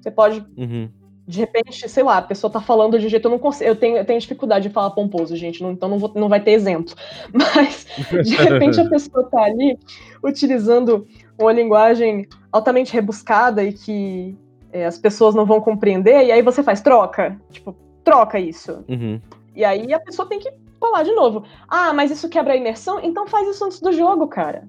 [0.00, 0.88] Você pode uhum
[1.26, 3.96] de repente, sei lá, a pessoa tá falando de jeito, eu não consigo, eu tenho,
[3.96, 6.94] eu tenho dificuldade de falar pomposo, gente, não, então não, vou, não vai ter exemplo.
[7.32, 7.86] Mas,
[8.22, 9.78] de repente, a pessoa tá ali
[10.22, 11.06] utilizando
[11.38, 14.36] uma linguagem altamente rebuscada e que
[14.70, 18.84] é, as pessoas não vão compreender, e aí você faz troca, tipo, troca isso.
[18.86, 19.20] Uhum.
[19.56, 21.44] E aí a pessoa tem que falar de novo.
[21.66, 23.00] Ah, mas isso quebra a imersão?
[23.02, 24.68] Então faz isso antes do jogo, cara.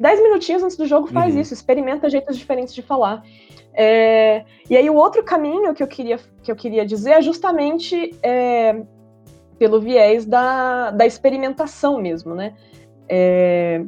[0.00, 1.42] Dez minutinhos antes do jogo faz uhum.
[1.42, 3.22] isso, experimenta jeitos diferentes de falar.
[3.72, 8.14] É, e aí o outro caminho que eu queria, que eu queria dizer é justamente
[8.22, 8.82] é,
[9.58, 12.54] pelo viés da, da experimentação mesmo, né?
[13.08, 13.84] É,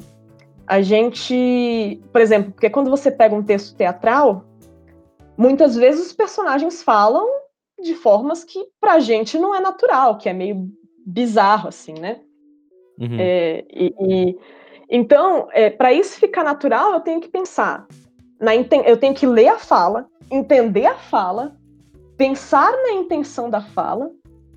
[0.66, 4.44] a gente, por exemplo, porque quando você pega um texto teatral,
[5.36, 7.26] muitas vezes os personagens falam
[7.82, 10.68] de formas que pra gente não é natural, que é meio
[11.04, 12.20] bizarro, assim, né?
[12.98, 13.16] Uhum.
[13.18, 14.38] É, e, e,
[14.88, 17.86] então, é, para isso ficar natural, eu tenho que pensar
[18.42, 21.56] na, eu tenho que ler a fala, entender a fala,
[22.16, 24.10] pensar na intenção da fala,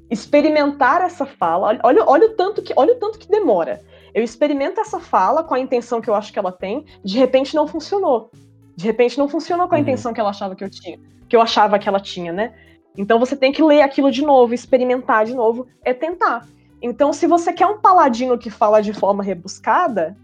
[0.10, 1.80] experimentar essa fala.
[1.84, 3.82] Olha, olha, o tanto que, olha o tanto que demora.
[4.14, 7.54] Eu experimento essa fala com a intenção que eu acho que ela tem, de repente
[7.54, 8.32] não funcionou.
[8.76, 9.84] De repente não funcionou com a uhum.
[9.84, 12.54] intenção que ela achava que eu tinha, que eu achava que ela tinha, né?
[12.98, 16.48] Então você tem que ler aquilo de novo, experimentar de novo, é tentar.
[16.82, 20.16] Então, se você quer um paladino que fala de forma rebuscada,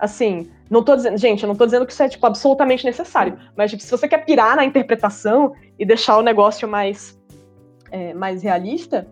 [0.00, 3.38] assim, não tô dizendo, gente, eu não tô dizendo que isso é, tipo, absolutamente necessário,
[3.56, 7.18] mas, tipo, se você quer pirar na interpretação e deixar o negócio mais,
[7.90, 9.06] é, mais realista,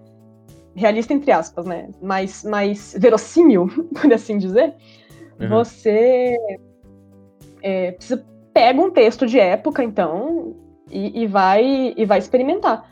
[0.74, 3.68] realista entre aspas, né, mais, mais verossímil,
[4.00, 4.74] por assim dizer,
[5.40, 5.48] uhum.
[5.48, 6.36] você
[7.62, 10.56] é, precisa, pega um texto de época, então,
[10.90, 12.88] e, e, vai, e vai experimentar.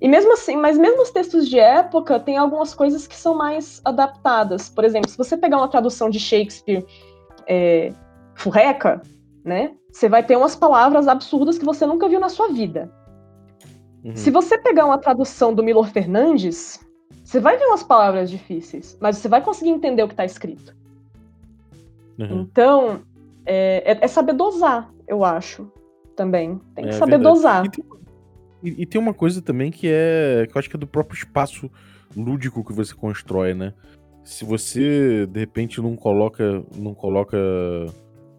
[0.00, 3.82] E mesmo assim, mas mesmo os textos de época, tem algumas coisas que são mais
[3.84, 4.68] adaptadas.
[4.68, 6.86] Por exemplo, se você pegar uma tradução de Shakespeare
[7.46, 7.92] é,
[8.34, 9.02] furreca,
[9.44, 9.72] né?
[9.92, 12.90] Você vai ter umas palavras absurdas que você nunca viu na sua vida.
[14.04, 14.16] Uhum.
[14.16, 16.80] Se você pegar uma tradução do Milor Fernandes,
[17.24, 20.74] você vai ver umas palavras difíceis, mas você vai conseguir entender o que está escrito.
[22.18, 22.40] Uhum.
[22.42, 23.00] Então,
[23.44, 25.70] é, é, é, saber dosar, eu acho,
[26.16, 26.60] também.
[26.74, 27.34] Tem que é, saber verdade.
[27.34, 27.66] dosar.
[27.66, 27.84] E tem,
[28.62, 30.46] e, e tem, uma coisa também que é.
[30.48, 31.70] que eu acho que é do próprio espaço
[32.16, 33.74] lúdico que você constrói, né?
[34.30, 37.36] Se você de repente não coloca não coloca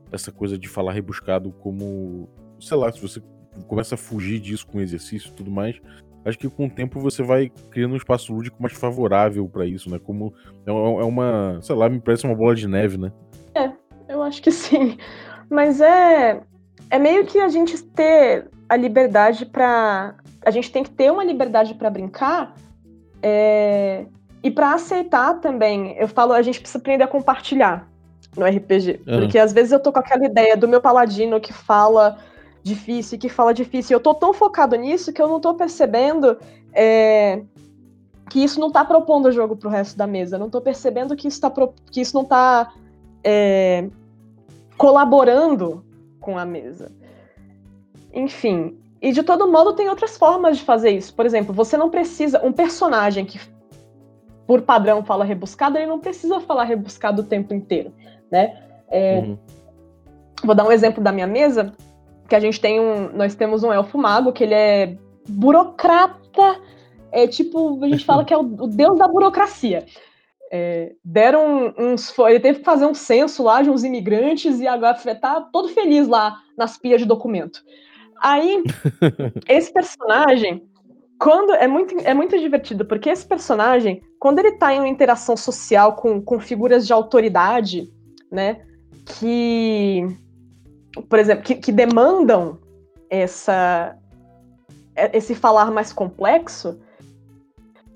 [0.09, 2.29] essa coisa de falar rebuscado como,
[2.61, 3.21] sei lá, se você
[3.67, 5.81] começa a fugir disso com exercício e tudo mais,
[6.23, 9.89] acho que com o tempo você vai criando um espaço lúdico mais favorável para isso,
[9.89, 9.99] né?
[9.99, 10.33] Como
[10.65, 13.11] é, é uma, sei lá, me parece uma bola de neve, né?
[13.53, 13.69] É,
[14.07, 14.97] eu acho que sim.
[15.49, 16.41] Mas é
[16.89, 21.23] é meio que a gente ter a liberdade para a gente tem que ter uma
[21.25, 22.55] liberdade para brincar
[23.21, 24.05] é,
[24.43, 25.95] e para aceitar também.
[25.97, 27.87] Eu falo, a gente precisa aprender a compartilhar
[28.35, 29.19] no RPG, uhum.
[29.19, 32.17] porque às vezes eu tô com aquela ideia do meu paladino que fala
[32.63, 33.93] difícil, que fala difícil.
[33.93, 36.37] E eu tô tão focado nisso que eu não tô percebendo
[36.73, 37.41] é,
[38.29, 40.35] que isso não tá propondo o jogo pro resto da mesa.
[40.35, 42.71] Eu não tô percebendo que isso, tá pro, que isso não tá
[43.23, 43.89] é,
[44.77, 45.83] colaborando
[46.19, 46.91] com a mesa.
[48.13, 48.77] Enfim.
[49.01, 51.13] E de todo modo tem outras formas de fazer isso.
[51.13, 52.41] Por exemplo, você não precisa.
[52.45, 53.39] Um personagem que,
[54.51, 57.93] por padrão, fala rebuscado, ele não precisa falar rebuscado o tempo inteiro.
[58.29, 58.61] Né?
[58.89, 59.37] É, uhum.
[60.43, 61.71] Vou dar um exemplo da minha mesa
[62.27, 63.13] que a gente tem um.
[63.13, 66.59] Nós temos um elfo mago que ele é burocrata.
[67.13, 69.85] É tipo, a gente fala que é o, o deus da burocracia.
[70.51, 72.13] É, deram uns.
[72.19, 76.09] Ele teve que fazer um censo lá de uns imigrantes e agora tá todo feliz
[76.09, 77.63] lá nas pias de documento.
[78.21, 78.61] Aí,
[79.47, 80.69] esse personagem,
[81.21, 81.53] quando.
[81.53, 85.95] É muito, é muito divertido, porque esse personagem, quando ele tá em uma interação social
[85.95, 87.91] com, com figuras de autoridade,
[88.31, 88.61] né?
[89.05, 90.05] Que
[91.09, 92.57] por exemplo, que, que demandam
[93.09, 93.95] essa,
[94.95, 96.79] é, esse falar mais complexo,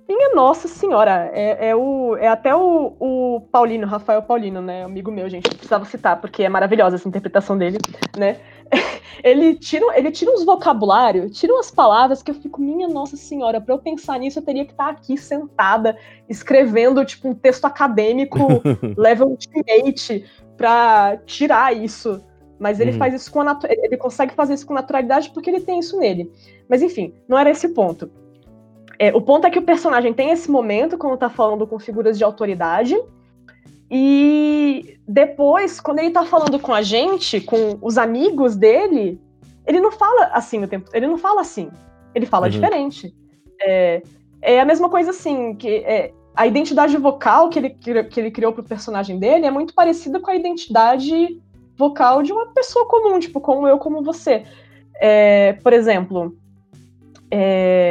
[0.08, 4.84] minha nossa senhora, é, é, o, é até o, o Paulino, Rafael Paulino, né?
[4.84, 7.80] Amigo meu, gente, precisava citar, porque é maravilhosa essa interpretação dele,
[8.16, 8.38] né?
[9.24, 13.60] Ele tira, ele tira uns vocabulários, tira umas palavras que eu fico, minha nossa senhora,
[13.60, 15.98] para eu pensar nisso, eu teria que estar aqui sentada,
[16.30, 18.38] escrevendo, tipo, um texto acadêmico,
[18.96, 20.26] level ultimate,
[20.56, 22.22] para tirar isso
[22.60, 22.98] mas ele uhum.
[22.98, 26.32] faz isso com a ele consegue fazer isso com naturalidade porque ele tem isso nele.
[26.70, 28.10] Mas enfim, não era esse o ponto.
[28.98, 32.18] É, o ponto é que o personagem tem esse momento quando tá falando com figuras
[32.18, 32.96] de autoridade.
[33.90, 39.20] E depois, quando ele tá falando com a gente, com os amigos dele,
[39.66, 40.90] ele não fala assim o tempo.
[40.94, 41.70] Ele não fala assim.
[42.14, 42.52] Ele fala uhum.
[42.52, 43.14] diferente.
[43.62, 44.02] É,
[44.42, 48.52] é a mesma coisa assim, que é, a identidade vocal que ele, que ele criou
[48.54, 51.42] pro personagem dele é muito parecida com a identidade
[51.78, 54.44] vocal de uma pessoa comum, tipo, como eu, como você.
[55.00, 56.36] É, por exemplo,
[57.30, 57.85] é...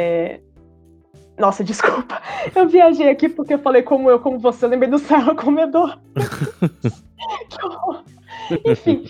[1.37, 2.21] Nossa, desculpa.
[2.55, 4.65] Eu viajei aqui porque eu falei como eu, como você.
[4.65, 5.97] Eu lembrei do Serra Comedor.
[7.49, 8.03] que horror.
[8.65, 9.05] Enfim.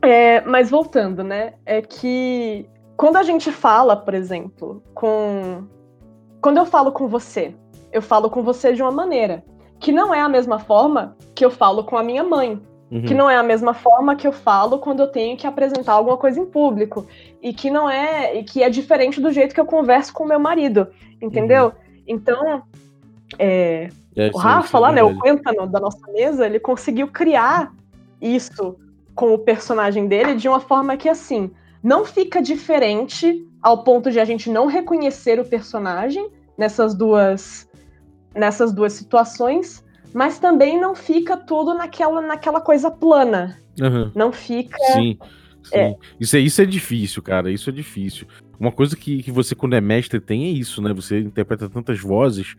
[0.00, 1.54] É, mas voltando, né?
[1.66, 5.64] É que quando a gente fala, por exemplo, com.
[6.40, 7.54] Quando eu falo com você,
[7.92, 9.42] eu falo com você de uma maneira
[9.80, 13.02] que não é a mesma forma que eu falo com a minha mãe, Uhum.
[13.02, 16.16] Que não é a mesma forma que eu falo quando eu tenho que apresentar alguma
[16.16, 17.06] coisa em público.
[17.42, 18.36] E que não é.
[18.38, 20.88] E que é diferente do jeito que eu converso com meu marido.
[21.20, 21.66] Entendeu?
[21.66, 21.72] Uhum.
[22.06, 22.62] Então,
[23.38, 27.72] é, é, o Rafa lá, né, o Quentano da nossa mesa, ele conseguiu criar
[28.20, 28.76] isso
[29.14, 31.50] com o personagem dele de uma forma que, assim,
[31.82, 37.68] não fica diferente ao ponto de a gente não reconhecer o personagem nessas duas
[38.34, 39.83] nessas duas situações,
[40.14, 43.58] mas também não fica tudo naquela, naquela coisa plana.
[43.80, 44.12] Uhum.
[44.14, 44.78] Não fica.
[44.92, 45.18] Sim.
[45.64, 45.76] sim.
[45.76, 45.96] É.
[46.20, 47.50] Isso, é, isso é difícil, cara.
[47.50, 48.28] Isso é difícil.
[48.58, 50.94] Uma coisa que, que você, quando é mestre, tem é isso, né?
[50.94, 52.54] Você interpreta tantas vozes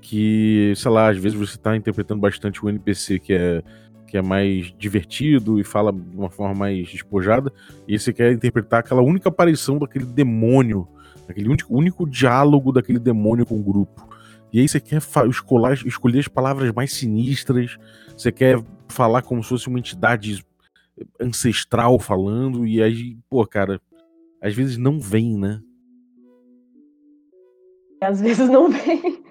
[0.00, 3.62] que, sei lá, às vezes você tá interpretando bastante o NPC que é,
[4.06, 7.52] que é mais divertido e fala de uma forma mais despojada,
[7.88, 10.86] e você quer interpretar aquela única aparição daquele demônio,
[11.28, 14.11] aquele único, único diálogo daquele demônio com o grupo.
[14.52, 17.78] E aí você quer escolar, escolher as palavras mais sinistras,
[18.16, 20.44] você quer falar como se fosse uma entidade
[21.18, 23.80] ancestral falando, e aí, pô, cara,
[24.40, 25.60] às vezes não vem, né?
[28.00, 29.22] Às vezes não vem.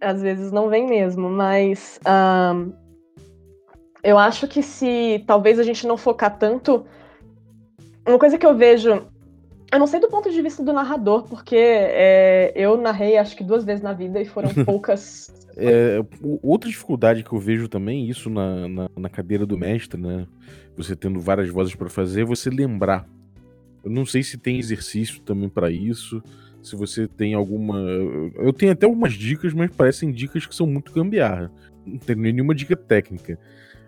[0.00, 2.72] Às vezes não vem mesmo, mas um,
[4.02, 6.84] eu acho que se talvez a gente não focar tanto.
[8.06, 9.06] Uma coisa que eu vejo
[9.72, 13.42] eu não sei do ponto de vista do narrador, porque é, eu narrei acho que
[13.42, 15.32] duas vezes na vida e foram poucas.
[15.56, 15.98] É,
[16.42, 20.26] outra dificuldade que eu vejo também, isso na, na, na cadeira do mestre, né?
[20.76, 23.08] Você tendo várias vozes para fazer, é você lembrar.
[23.82, 26.22] Eu não sei se tem exercício também para isso,
[26.62, 27.78] se você tem alguma.
[28.36, 31.50] Eu tenho até algumas dicas, mas parecem dicas que são muito gambiarra.
[31.84, 33.38] Não tem nenhuma dica técnica.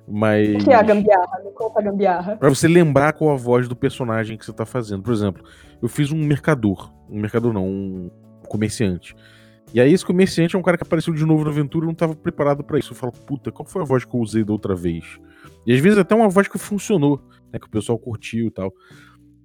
[0.07, 0.63] Mas.
[0.63, 1.41] O que é a gambiarra?
[1.45, 2.37] Me conta a gambiarra.
[2.37, 5.03] Pra você lembrar qual a voz do personagem que você tá fazendo.
[5.03, 5.45] Por exemplo,
[5.81, 6.93] eu fiz um mercador.
[7.09, 8.11] Um mercador não, um
[8.49, 9.15] comerciante.
[9.73, 11.95] E aí esse comerciante é um cara que apareceu de novo na aventura e não
[11.95, 12.93] tava preparado para isso.
[12.93, 15.19] Eu falo, puta, qual foi a voz que eu usei da outra vez?
[15.67, 17.21] E às vezes até uma voz que funcionou,
[17.53, 17.59] né?
[17.59, 18.73] Que o pessoal curtiu e tal.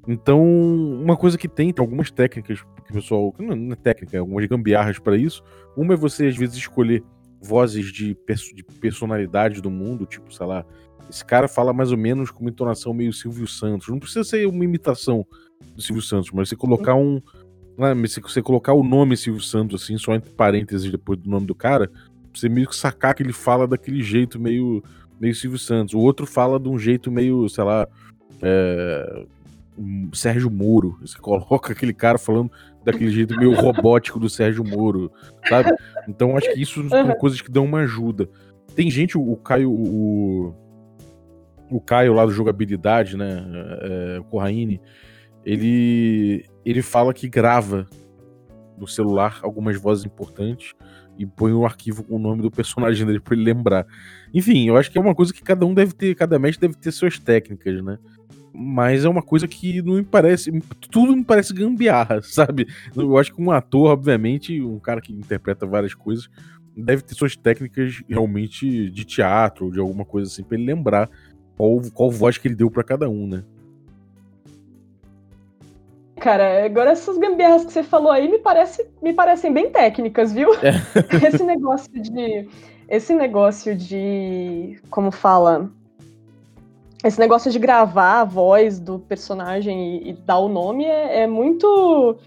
[0.07, 3.33] Então, uma coisa que tem, tem algumas técnicas que o pessoal.
[3.39, 5.43] Não é técnica, é algumas gambiarras para isso.
[5.75, 7.03] Uma é você, às vezes, escolher
[7.41, 10.65] vozes de, de personalidade do mundo, tipo, sei lá,
[11.09, 13.87] esse cara fala mais ou menos com uma entonação meio Silvio Santos.
[13.87, 15.25] Não precisa ser uma imitação
[15.75, 17.21] do Silvio Santos, mas você colocar um.
[17.77, 21.47] né, Se você colocar o nome Silvio Santos, assim, só entre parênteses depois do nome
[21.47, 21.89] do cara,
[22.33, 24.83] você meio que sacar que ele fala daquele jeito meio,
[25.19, 25.95] meio Silvio Santos.
[25.95, 27.87] O outro fala de um jeito meio, sei lá.
[28.41, 29.25] É,
[30.13, 30.97] Sérgio Moro.
[31.01, 32.51] Você coloca aquele cara falando
[32.83, 35.11] daquele jeito meio robótico do Sérgio Moro,
[35.47, 35.71] sabe?
[36.07, 38.29] Então acho que isso são coisas que dão uma ajuda.
[38.75, 40.55] Tem gente, o Caio, o,
[41.69, 43.45] o Caio lá do jogabilidade, né?
[43.81, 44.81] É, o Corraine,
[45.45, 47.87] ele, ele fala que grava
[48.77, 50.73] no celular algumas vozes importantes
[51.17, 53.85] e põe um arquivo com o nome do personagem dele pra ele lembrar.
[54.33, 56.79] Enfim, eu acho que é uma coisa que cada um deve ter, cada mestre deve
[56.79, 57.99] ter suas técnicas, né?
[58.53, 60.51] Mas é uma coisa que não me parece.
[60.91, 62.67] Tudo me parece gambiarra, sabe?
[62.95, 66.29] Eu acho que um ator, obviamente, um cara que interpreta várias coisas,
[66.75, 71.09] deve ter suas técnicas realmente de teatro, ou de alguma coisa assim, pra ele lembrar
[71.55, 73.43] qual, qual voz que ele deu pra cada um, né?
[76.19, 80.49] Cara, agora essas gambiarras que você falou aí me, parece, me parecem bem técnicas, viu?
[81.25, 82.47] Esse negócio de.
[82.89, 84.79] Esse negócio de.
[84.89, 85.71] Como fala?
[87.03, 91.27] Esse negócio de gravar a voz do personagem e, e dar o nome é, é
[91.27, 92.17] muito.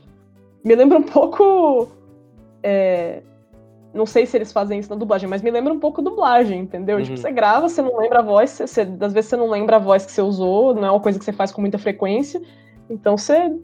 [0.64, 1.88] Me lembra um pouco.
[2.62, 3.22] é,
[3.92, 6.96] não sei se eles fazem isso na dublagem, mas me lembra um pouco dublagem, entendeu?
[6.96, 7.02] Uhum.
[7.04, 9.76] Tipo, você grava, você não lembra a voz, você, você- às vezes você não lembra
[9.76, 12.40] a voz que você usou, não é uma coisa que você faz com muita frequência.
[12.88, 13.54] Então você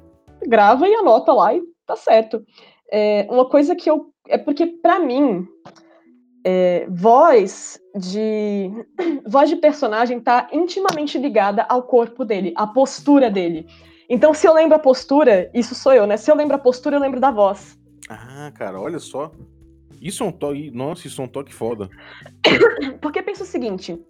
[0.47, 2.45] grava e anota lá e tá certo.
[2.93, 4.11] É, uma coisa que eu.
[4.29, 5.47] É porque, pra mim,
[6.51, 8.71] é, voz de.
[9.29, 13.67] voz de personagem tá intimamente ligada ao corpo dele, à postura dele.
[14.09, 16.17] Então, se eu lembro a postura, isso sou eu, né?
[16.17, 17.79] Se eu lembro a postura, eu lembro da voz.
[18.09, 19.31] Ah, cara, olha só.
[20.01, 20.71] Isso é um toque.
[20.71, 21.91] Nossa, isso é um toque foda.
[23.03, 24.01] Porque pensa o seguinte.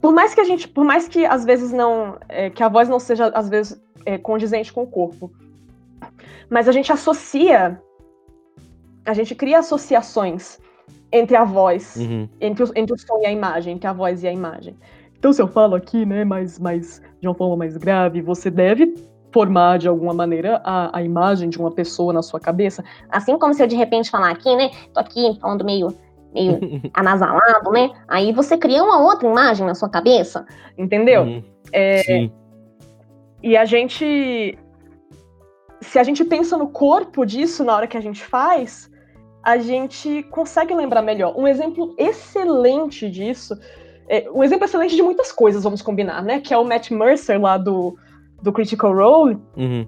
[0.00, 2.88] Por mais que a gente, por mais que às vezes não, é, que a voz
[2.88, 5.30] não seja às vezes é, condizente com o corpo,
[6.48, 7.80] mas a gente associa,
[9.04, 10.58] a gente cria associações
[11.12, 12.28] entre a voz, Uhum.
[12.40, 14.76] entre, o, entre o som e a imagem, entre a voz e a imagem.
[15.18, 18.94] Então se eu falo aqui, né, mais, mais de uma forma mais grave, você deve
[19.32, 23.54] formar de alguma maneira a, a imagem de uma pessoa na sua cabeça, Assim como
[23.54, 24.70] se eu de repente falar aqui, né?
[24.92, 25.88] Tô aqui falando meio,
[26.34, 26.58] meio
[26.94, 27.90] anasalado, né?
[28.08, 30.44] Aí você cria uma outra imagem na sua cabeça.
[30.76, 31.22] entendeu?
[31.22, 31.44] Uhum.
[31.72, 32.32] É, Sim.
[33.42, 34.58] E a gente.
[35.80, 38.89] Se a gente pensa no corpo disso na hora que a gente faz,
[39.42, 41.34] a gente consegue lembrar melhor.
[41.36, 43.54] Um exemplo excelente disso.
[44.08, 46.40] é, um exemplo excelente de muitas coisas, vamos combinar, né?
[46.40, 47.96] Que é o Matt Mercer lá do,
[48.42, 49.38] do Critical Role.
[49.56, 49.86] Uhum.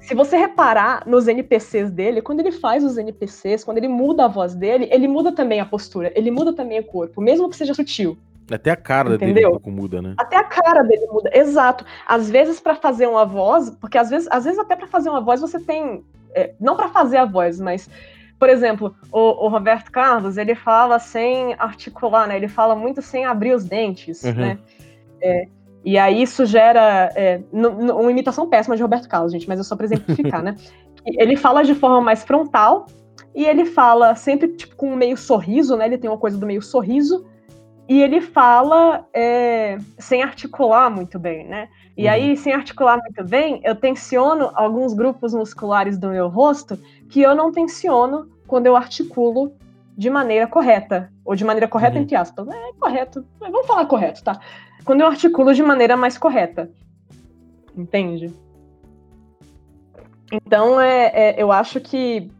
[0.00, 4.28] Se você reparar nos NPCs dele, quando ele faz os NPCs, quando ele muda a
[4.28, 7.74] voz dele, ele muda também a postura, ele muda também o corpo, mesmo que seja
[7.74, 8.16] sutil.
[8.50, 9.50] Até a cara dele Entendeu?
[9.50, 10.14] um pouco muda, né?
[10.18, 11.30] Até a cara dele muda.
[11.32, 11.84] Exato.
[12.06, 15.20] Às vezes, pra fazer uma voz, porque às vezes, às vezes até pra fazer uma
[15.20, 16.02] voz você tem.
[16.34, 17.88] é, não pra fazer a voz, mas.
[18.40, 22.36] Por exemplo, o, o Roberto Carlos, ele fala sem articular, né?
[22.36, 24.32] Ele fala muito sem abrir os dentes, Uhum.
[24.32, 24.58] né?
[25.22, 25.46] É,
[25.84, 27.12] e aí isso gera.
[27.14, 30.56] É, uma imitação péssima de Roberto Carlos, gente, mas é só pra exemplificar, né?
[31.04, 32.86] Ele fala de forma mais frontal
[33.34, 35.86] e ele fala sempre tipo, com um meio sorriso, né?
[35.86, 37.26] Ele tem uma coisa do meio sorriso.
[37.90, 41.68] E ele fala é, sem articular muito bem, né?
[41.96, 42.10] E Uhum.
[42.12, 46.78] aí, sem articular muito bem, eu tensiono alguns grupos musculares do meu rosto
[47.10, 49.52] que eu não tensiono quando eu articulo
[49.98, 51.10] de maneira correta.
[51.24, 52.02] Ou de maneira correta, Uhum.
[52.02, 52.46] entre aspas.
[52.46, 53.26] É correto.
[53.40, 54.38] Vamos falar correto, tá?
[54.84, 56.70] Quando eu articulo de maneira mais correta.
[57.76, 58.32] Entende?
[60.30, 62.30] Então, é, é, eu acho que,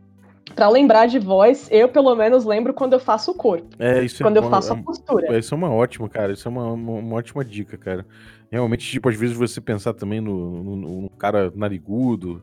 [0.54, 3.68] para lembrar de voz, eu pelo menos lembro quando eu faço o corpo.
[3.78, 5.38] É, isso Quando é eu faço é- a postura.
[5.38, 6.32] Isso é uma ótima, cara.
[6.32, 8.04] Isso é uma, uma, uma ótima dica, cara.
[8.50, 12.42] Realmente, tipo, às vezes você pensar também no, no, no cara narigudo,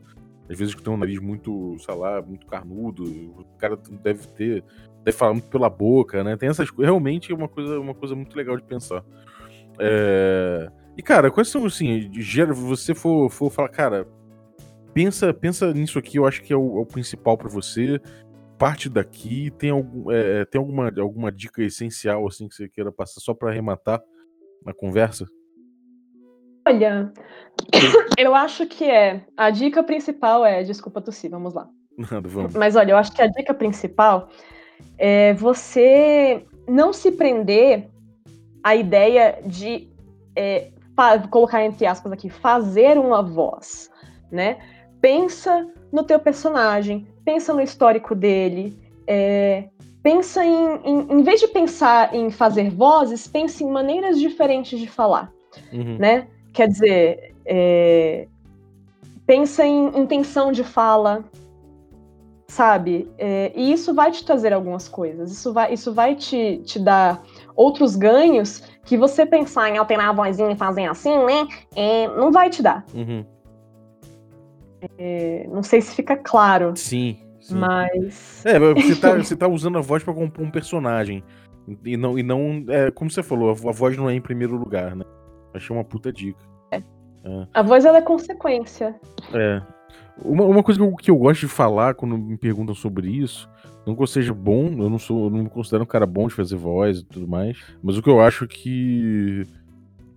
[0.50, 4.64] às vezes que tem um nariz muito, sei lá, muito carnudo, o cara deve ter,
[5.04, 6.36] deve falar muito pela boca, né?
[6.36, 6.86] Tem essas coisas.
[6.90, 9.04] Realmente é uma coisa, uma coisa muito legal de pensar.
[9.78, 14.08] É, E, cara, quais são, assim, de gera- você for, for falar, cara,
[14.98, 18.00] pensa, pensa nisso aqui, eu acho que é o, é o principal pra você.
[18.58, 23.20] Parte daqui, tem, algum, é, tem alguma, alguma dica essencial, assim, que você queira passar
[23.20, 24.02] só pra arrematar
[24.66, 25.24] na conversa?
[26.66, 27.12] Olha,
[28.18, 29.24] eu acho que é.
[29.36, 30.64] A dica principal é.
[30.64, 31.68] Desculpa tossir, vamos lá.
[31.96, 32.54] Nada, vamos.
[32.54, 34.28] Mas olha, eu acho que a dica principal
[34.98, 37.88] é você não se prender
[38.64, 39.88] à ideia de
[40.34, 40.72] é,
[41.30, 43.88] colocar entre aspas aqui, fazer uma voz,
[44.32, 44.58] né?
[45.00, 48.76] Pensa no teu personagem, pensa no histórico dele,
[49.06, 49.68] é,
[50.02, 54.86] pensa em, em, em vez de pensar em fazer vozes, pense em maneiras diferentes de
[54.88, 55.32] falar,
[55.72, 55.96] Uhum.
[55.98, 56.26] né?
[56.52, 58.26] Quer dizer, é,
[59.26, 61.24] pensa em intenção de fala,
[62.48, 63.08] sabe?
[63.18, 65.30] É, e isso vai te trazer algumas coisas.
[65.30, 67.22] Isso vai, isso vai te, te dar
[67.54, 71.46] outros ganhos que você pensar em alterar a vozinha e fazer assim, né?
[71.76, 72.84] é, não vai te dar.
[72.94, 73.24] Uhum.
[74.98, 77.18] É, não sei se fica claro, Sim.
[77.40, 77.56] sim.
[77.56, 78.44] mas.
[78.46, 81.22] É, você tá, você tá usando a voz pra compor um personagem.
[81.84, 84.20] E não, e não é, como você falou, a vo- a voz não é em
[84.20, 85.04] primeiro lugar, né?
[85.52, 86.38] Achei uma puta dica.
[87.52, 88.98] A voz ela é consequência.
[89.34, 89.60] É.
[90.24, 93.48] Uma, uma coisa que eu, que eu gosto de falar quando me perguntam sobre isso,
[93.86, 96.26] não que eu seja bom, eu não sou, eu não me considero um cara bom
[96.26, 99.42] de fazer voz e tudo mais, mas o que eu acho que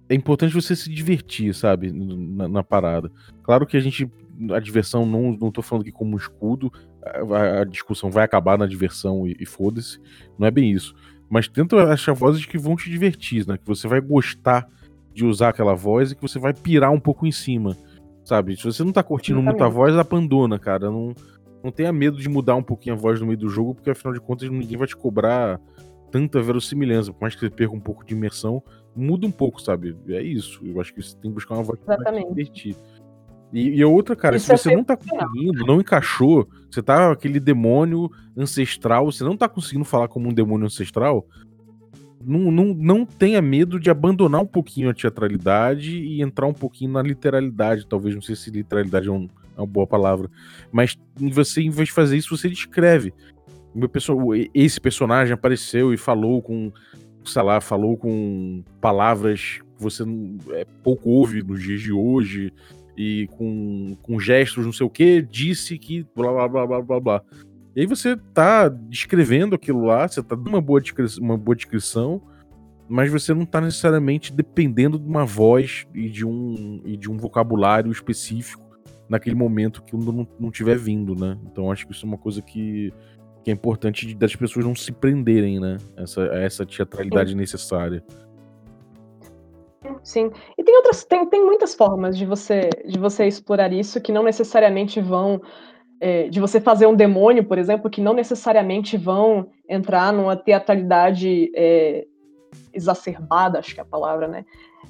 [0.09, 3.11] é importante você se divertir, sabe, na, na parada.
[3.43, 4.09] Claro que a gente,
[4.53, 6.71] a diversão, não, não tô falando aqui como um escudo,
[7.03, 9.99] a, a discussão vai acabar na diversão e, e foda-se,
[10.37, 10.95] não é bem isso.
[11.29, 14.67] Mas tenta achar vozes que vão te divertir, né, que você vai gostar
[15.13, 17.77] de usar aquela voz e que você vai pirar um pouco em cima.
[18.23, 18.55] Sabe?
[18.55, 20.91] Se você não tá curtindo muito a voz, abandona, cara.
[20.91, 21.13] Não,
[21.63, 24.13] não tenha medo de mudar um pouquinho a voz no meio do jogo, porque afinal
[24.13, 25.59] de contas ninguém vai te cobrar
[26.11, 27.11] tanta verossimilhança.
[27.11, 28.61] Por mais que você perca um pouco de imersão,
[28.95, 29.97] muda um pouco, sabe?
[30.09, 30.61] É isso.
[30.63, 32.75] Eu acho que você tem que buscar uma voz que vai te divertir.
[33.53, 36.81] E, e a outra, cara, Isso se é você não tá conseguindo, não encaixou, você
[36.81, 41.27] tá aquele demônio ancestral, você não tá conseguindo falar como um demônio ancestral,
[42.23, 46.91] não, não, não tenha medo de abandonar um pouquinho a teatralidade e entrar um pouquinho
[46.91, 47.87] na literalidade.
[47.87, 49.27] Talvez, não sei se literalidade é, um-
[49.57, 50.29] é uma boa palavra.
[50.71, 53.13] Mas você, em vez de fazer isso, você descreve.
[54.53, 56.71] Esse personagem apareceu e falou com,
[57.25, 60.03] sei lá, falou com palavras que você
[60.51, 62.53] é, pouco ouve nos dias de hoje
[62.97, 66.99] e com, com gestos, não sei o que, disse que blá blá blá blá blá
[66.99, 67.21] blá.
[67.75, 70.81] E aí você tá descrevendo aquilo lá, você tá dando uma boa,
[71.19, 72.21] uma boa descrição,
[72.89, 77.17] mas você não tá necessariamente dependendo de uma voz e de um, e de um
[77.17, 78.61] vocabulário específico
[79.07, 81.37] naquele momento que não, não tiver vindo, né?
[81.49, 82.93] Então acho que isso é uma coisa que,
[83.43, 85.77] que é importante das pessoas não se prenderem, né?
[85.95, 88.03] Essa, essa teatralidade necessária.
[90.03, 90.31] Sim.
[90.57, 94.23] E tem outras, tem, tem muitas formas de você de você explorar isso que não
[94.23, 95.41] necessariamente vão
[95.99, 101.51] é, de você fazer um demônio, por exemplo, que não necessariamente vão entrar numa teatralidade
[101.55, 102.05] é,
[102.73, 104.45] exacerbada, acho que é a palavra, né?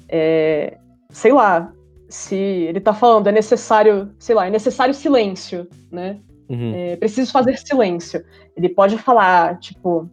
[0.08, 0.78] É,
[1.10, 1.72] sei lá,
[2.08, 6.18] se ele tá falando é necessário, sei lá, é necessário silêncio, né?
[6.48, 6.72] Uhum.
[6.74, 8.24] É, preciso fazer silêncio.
[8.56, 10.08] Ele pode falar, tipo,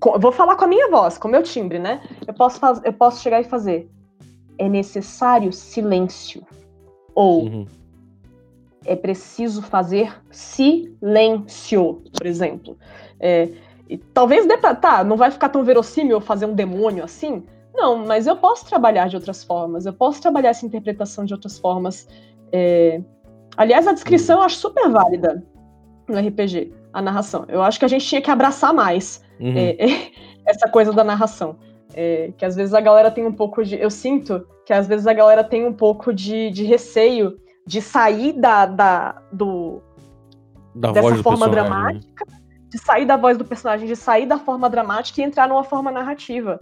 [0.00, 2.00] co- eu vou falar com a minha voz, com o meu timbre, né?
[2.26, 3.88] Eu posso, faz, eu posso chegar e fazer.
[4.58, 6.42] É necessário silêncio.
[7.14, 7.66] Ou Uhum.
[8.84, 12.76] é preciso fazer silêncio, por exemplo.
[13.20, 13.48] É,
[13.88, 17.44] e talvez dê pra, tá, não vai ficar tão verossímil fazer um demônio assim.
[17.74, 19.86] Não, mas eu posso trabalhar de outras formas.
[19.86, 22.08] Eu posso trabalhar essa interpretação de outras formas.
[22.52, 23.00] É,
[23.56, 25.44] aliás, a descrição eu acho super válida
[26.08, 27.44] no RPG, a narração.
[27.48, 29.54] Eu acho que a gente tinha que abraçar mais Uhum.
[29.56, 29.76] é,
[30.46, 31.56] essa coisa da narração.
[31.94, 33.80] É, que às vezes a galera tem um pouco de.
[33.80, 38.32] Eu sinto que às vezes a galera tem um pouco de, de receio de sair
[38.32, 39.82] da, da, do,
[40.74, 41.52] Da dessa voz do forma né?
[41.52, 42.26] dramática,
[42.68, 45.90] de sair da voz do personagem, de sair da forma dramática e entrar numa forma
[45.90, 46.60] narrativa.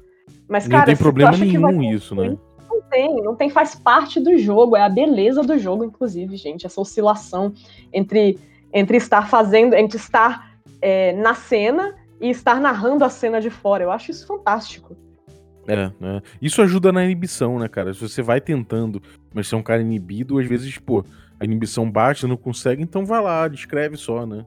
[0.49, 2.37] Mas, Não cara, tem se tu problema acha que vai nenhum isso, né?
[2.69, 6.67] não tem, não tem, faz parte do jogo, é a beleza do jogo, inclusive, gente,
[6.67, 7.53] essa oscilação
[7.93, 8.39] entre,
[8.73, 13.85] entre estar fazendo, entre estar é, na cena e estar narrando a cena de fora.
[13.85, 14.97] Eu acho isso fantástico.
[15.69, 16.23] É, é.
[16.41, 17.93] Isso ajuda na inibição, né, cara?
[17.93, 19.03] Se você vai tentando,
[19.35, 21.05] mas você é um cara inibido, às vezes, pô,
[21.39, 24.47] a inibição você não consegue, então vai lá, descreve só, né?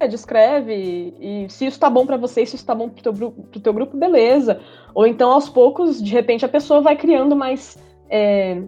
[0.00, 3.02] É, descreve, e, e se isso tá bom pra você, se isso tá bom pro
[3.02, 4.60] teu, pro teu grupo, beleza.
[4.94, 7.76] Ou então, aos poucos, de repente, a pessoa vai criando mais.
[8.08, 8.62] é,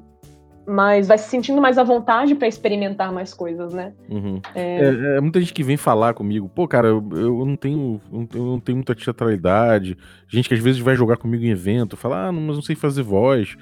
[0.67, 3.93] mais vai se sentindo mais à vontade pra experimentar mais coisas, né?
[4.09, 4.41] Uhum.
[4.55, 8.01] É, É, é muita gente que vem falar comigo, pô, cara, eu, eu não tenho.
[8.13, 9.97] Eu não tenho- eu não tenho muita teatralidade.
[10.29, 12.77] Gente que às vezes vai jogar comigo em evento, fala, ah, não, mas não sei
[12.77, 13.57] fazer voz.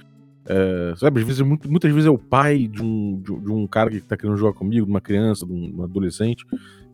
[0.51, 3.41] É, sabe, às vezes, é muito- muitas vezes é o pai de um, de, um-
[3.41, 5.85] de um cara que tá querendo jogar comigo, de uma criança, de um, de um
[5.85, 6.45] adolescente.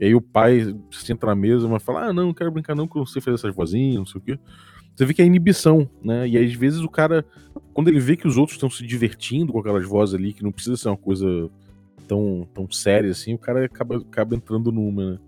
[0.01, 2.87] E aí o pai senta na mesa, mas fala, ah, não, não quero brincar não,
[2.87, 4.39] porque eu não sei fazer essas vozinhas, não sei o quê.
[4.95, 6.27] Você vê que é inibição, né?
[6.29, 7.25] E às vezes o cara,
[7.73, 10.53] quando ele vê que os outros estão se divertindo com aquelas vozes ali, que não
[10.53, 11.51] precisa ser uma coisa
[12.07, 15.19] tão, tão séria assim, o cara acaba, acaba entrando numa, né?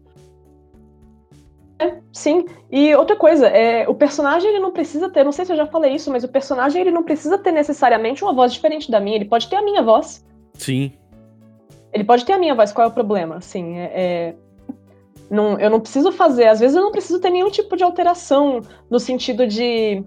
[2.16, 5.56] Sim, e outra coisa, é, o personagem ele não precisa ter, não sei se eu
[5.56, 8.98] já falei isso, mas o personagem ele não precisa ter necessariamente uma voz diferente da
[8.98, 10.24] minha, ele pode ter a minha voz.
[10.54, 10.92] Sim.
[11.92, 13.36] Ele pode ter a minha voz, qual é o problema?
[13.36, 14.34] Assim, é, é-
[15.30, 18.60] Não, eu não preciso fazer, às vezes eu não preciso ter nenhum tipo de alteração
[18.88, 20.04] no sentido de,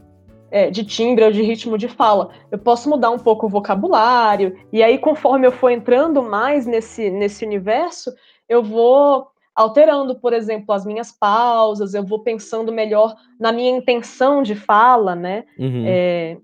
[0.49, 2.29] é, de timbre ou de ritmo de fala.
[2.49, 7.09] Eu posso mudar um pouco o vocabulário, e aí, conforme eu for entrando mais nesse,
[7.09, 8.11] nesse universo,
[8.47, 14.41] eu vou alterando, por exemplo, as minhas pausas, eu vou pensando melhor na minha intenção
[14.41, 15.43] de fala, né?
[15.57, 15.83] Uhum.
[15.85, 16.37] É,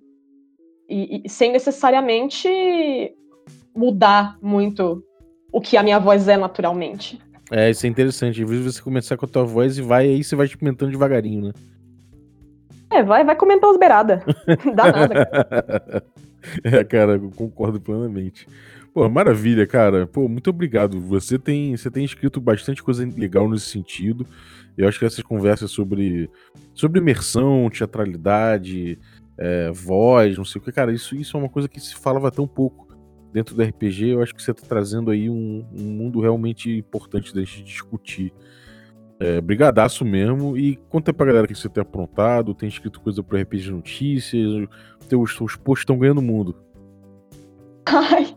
[0.89, 2.49] e, e sem necessariamente
[3.73, 5.01] mudar muito
[5.51, 7.17] o que a minha voz é naturalmente.
[7.51, 8.43] É, isso é interessante.
[8.43, 11.47] Às vezes você começar com a tua voz e vai, aí você vai experimentando devagarinho,
[11.47, 11.53] né?
[12.91, 14.21] É, vai, vai comentando as beiradas.
[14.75, 16.03] Dá nada, cara.
[16.63, 18.47] É, cara, eu concordo plenamente.
[18.93, 20.07] Pô, maravilha, cara.
[20.07, 20.99] Pô, muito obrigado.
[21.01, 24.25] Você tem, você tem escrito bastante coisa legal nesse sentido.
[24.77, 26.29] Eu acho que essas conversas sobre,
[26.73, 28.99] sobre imersão, teatralidade,
[29.37, 32.31] é, voz, não sei o que, cara, isso, isso é uma coisa que se falava
[32.31, 32.84] tão pouco
[33.35, 34.11] dentro do RPG.
[34.11, 38.33] Eu acho que você está trazendo aí um, um, mundo realmente importante da gente discutir.
[39.19, 40.57] É, brigadaço mesmo.
[40.57, 44.69] E conta pra galera que você tem aprontado, tem escrito coisa pro RPG Notícias,
[45.09, 46.55] teus, teus posts estão ganhando mundo.
[47.85, 48.35] Ai,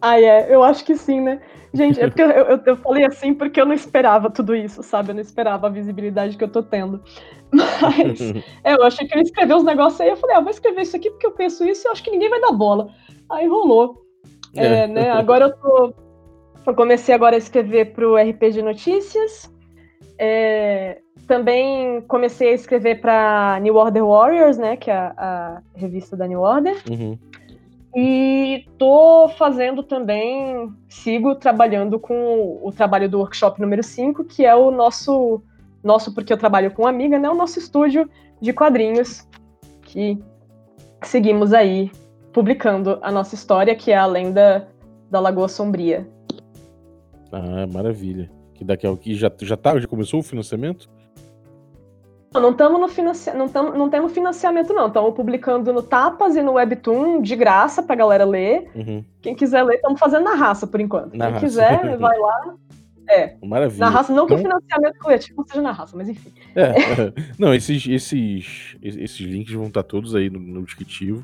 [0.00, 1.40] ai, é, eu acho que sim, né?
[1.74, 5.10] Gente, é porque eu, eu, eu, falei assim porque eu não esperava tudo isso, sabe?
[5.10, 7.02] Eu não esperava a visibilidade que eu tô tendo.
[7.50, 8.20] Mas
[8.62, 10.82] é, eu achei que eu ia escrever uns negócios aí, eu falei, ah, vou escrever
[10.82, 12.88] isso aqui porque eu penso isso e eu acho que ninguém vai dar bola.
[13.30, 14.01] Aí rolou.
[14.56, 14.86] É, é.
[14.86, 15.10] Né?
[15.10, 15.94] Agora eu tô.
[16.64, 19.52] Eu comecei agora a escrever pro RPG Notícias.
[20.18, 24.76] É, também comecei a escrever para New Order Warriors, né?
[24.76, 26.76] Que é a, a revista da New Order.
[26.88, 27.18] Uhum.
[27.94, 34.46] E tô fazendo também, sigo trabalhando com o, o trabalho do workshop número 5, que
[34.46, 35.42] é o nosso,
[35.84, 37.28] nosso, porque eu trabalho com uma amiga, né?
[37.28, 38.08] O nosso estúdio
[38.40, 39.28] de quadrinhos,
[39.82, 40.18] que
[41.02, 41.90] seguimos aí
[42.32, 44.68] publicando a nossa história, que é a lenda
[45.10, 46.08] da Lagoa Sombria.
[47.30, 48.30] Ah, maravilha.
[48.54, 50.88] Que daqui a que já já tá, já começou o financiamento?
[52.34, 53.34] Não estamos no financia...
[53.34, 54.86] não, tamo, não temos financiamento, não.
[54.86, 58.70] Estamos publicando no Tapas e no Webtoon de graça pra galera ler.
[58.74, 59.04] Uhum.
[59.20, 61.14] Quem quiser ler, estamos fazendo na raça por enquanto.
[61.14, 61.44] Na Quem raça.
[61.46, 62.54] quiser, vai lá.
[63.10, 63.36] É.
[63.44, 63.80] Maravilha.
[63.80, 66.32] Na raça, não que o Então- financiamento coletivo seja na raça, mas enfim.
[66.56, 66.72] É,
[67.38, 71.22] não, esses, esses, esses links vão estar todos aí no, no descritivo.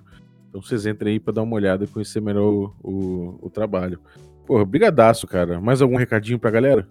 [0.49, 4.01] Então vocês entrem aí pra dar uma olhada e conhecer melhor o, o, o trabalho.
[4.47, 5.61] Porra, brigadaço, cara.
[5.61, 6.89] Mais algum recadinho pra galera?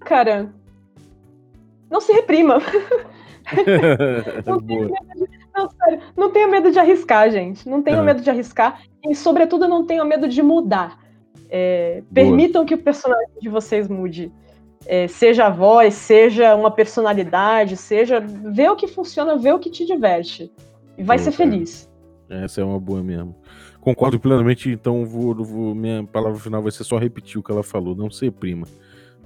[0.00, 0.52] Cara,
[1.90, 2.58] não se reprima.
[4.46, 4.92] Não tenha de,
[5.54, 7.68] não, sério, não tenha medo de arriscar, gente.
[7.68, 8.80] Não tenha medo de arriscar.
[9.04, 10.98] E, sobretudo, não tenham medo de mudar.
[11.50, 14.32] É, permitam que o personagem de vocês mude.
[14.86, 18.20] É, seja a voz, seja uma personalidade, seja.
[18.20, 20.50] Vê o que funciona, vê o que te diverte.
[21.02, 21.50] E vai ser cara.
[21.50, 21.90] feliz.
[22.28, 23.36] Essa é uma boa mesmo.
[23.80, 27.62] Concordo plenamente, então vou, vou- minha palavra final vai ser só repetir o que ela
[27.62, 27.94] falou.
[27.94, 28.66] Não se reprima.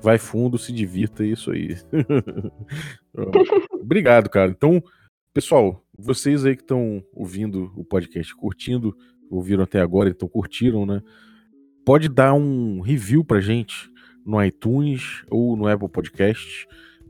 [0.01, 1.77] Vai fundo, se divirta, é isso aí.
[3.81, 4.51] Obrigado, cara.
[4.51, 4.83] Então,
[5.33, 8.97] pessoal, vocês aí que estão ouvindo o podcast, curtindo,
[9.31, 11.03] ouviram até agora, então curtiram, né?
[11.85, 13.91] Pode dar um review pra gente
[14.25, 16.67] no iTunes ou no Apple Podcast.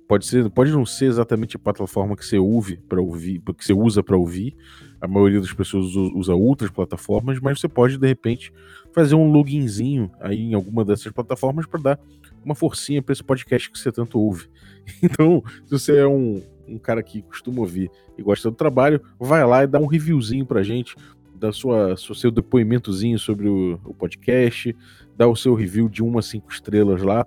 [0.09, 3.73] Pode ser, pode não ser exatamente a plataforma que você ouve para ouvir, que você
[3.73, 4.57] usa para ouvir.
[5.01, 8.53] A maioria das pessoas usa outras plataformas, mas você pode de repente
[8.95, 12.01] fazer um loginzinho aí em alguma dessas plataformas para dar
[12.45, 14.49] uma forcinha para esse podcast que você tanto ouve.
[15.03, 19.45] Então, se você é um, um cara que costuma ouvir e gosta do trabalho, vai
[19.45, 20.95] lá e dá um reviewzinho pra gente,
[21.35, 24.75] dá sua, seu seu depoimentozinho sobre o, o podcast,
[25.17, 27.27] dá o seu review de uma a cinco estrelas lá,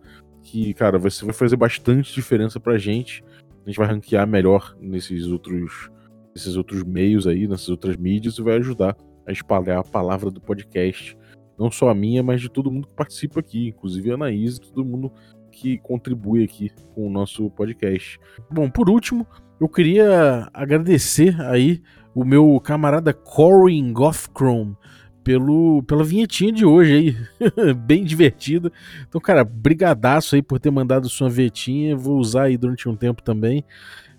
[0.49, 3.23] que, cara, vai, vai fazer bastante diferença pra gente.
[3.63, 5.89] A gente vai ranquear melhor nesses outros,
[6.35, 8.95] nesses outros meios aí, nessas outras mídias, e vai ajudar
[9.27, 11.15] a espalhar a palavra do podcast.
[11.57, 14.61] Não só a minha, mas de todo mundo que participa aqui, inclusive a Anaís e
[14.61, 15.11] todo mundo
[15.51, 18.19] que contribui aqui com o nosso podcast.
[18.49, 19.27] Bom, por último,
[19.59, 21.81] eu queria agradecer aí
[22.15, 24.75] o meu camarada Corin Gothchrome
[25.23, 28.71] pelo, pela vinhetinha de hoje aí, bem divertida.
[29.07, 33.21] Então, cara, brigadaço aí por ter mandado sua vinhetinha, vou usar aí durante um tempo
[33.21, 33.63] também,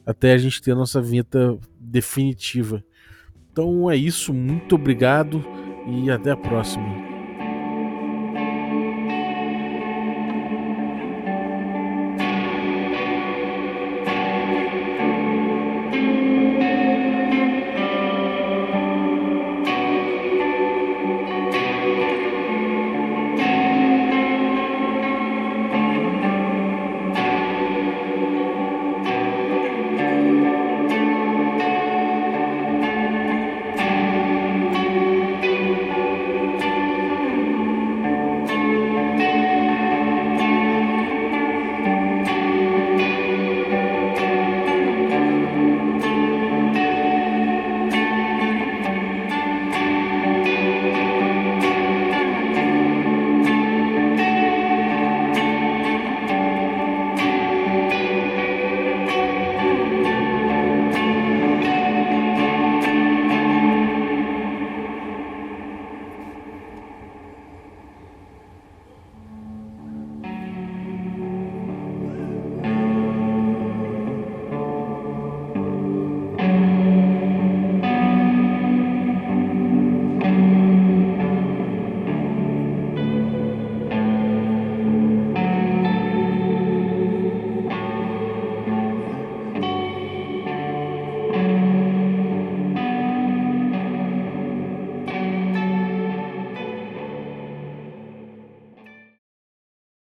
[0.05, 2.85] até a gente ter a nossa vinheta definitiva.
[3.53, 5.45] Então é isso, muito obrigado
[5.87, 7.10] e até a próxima.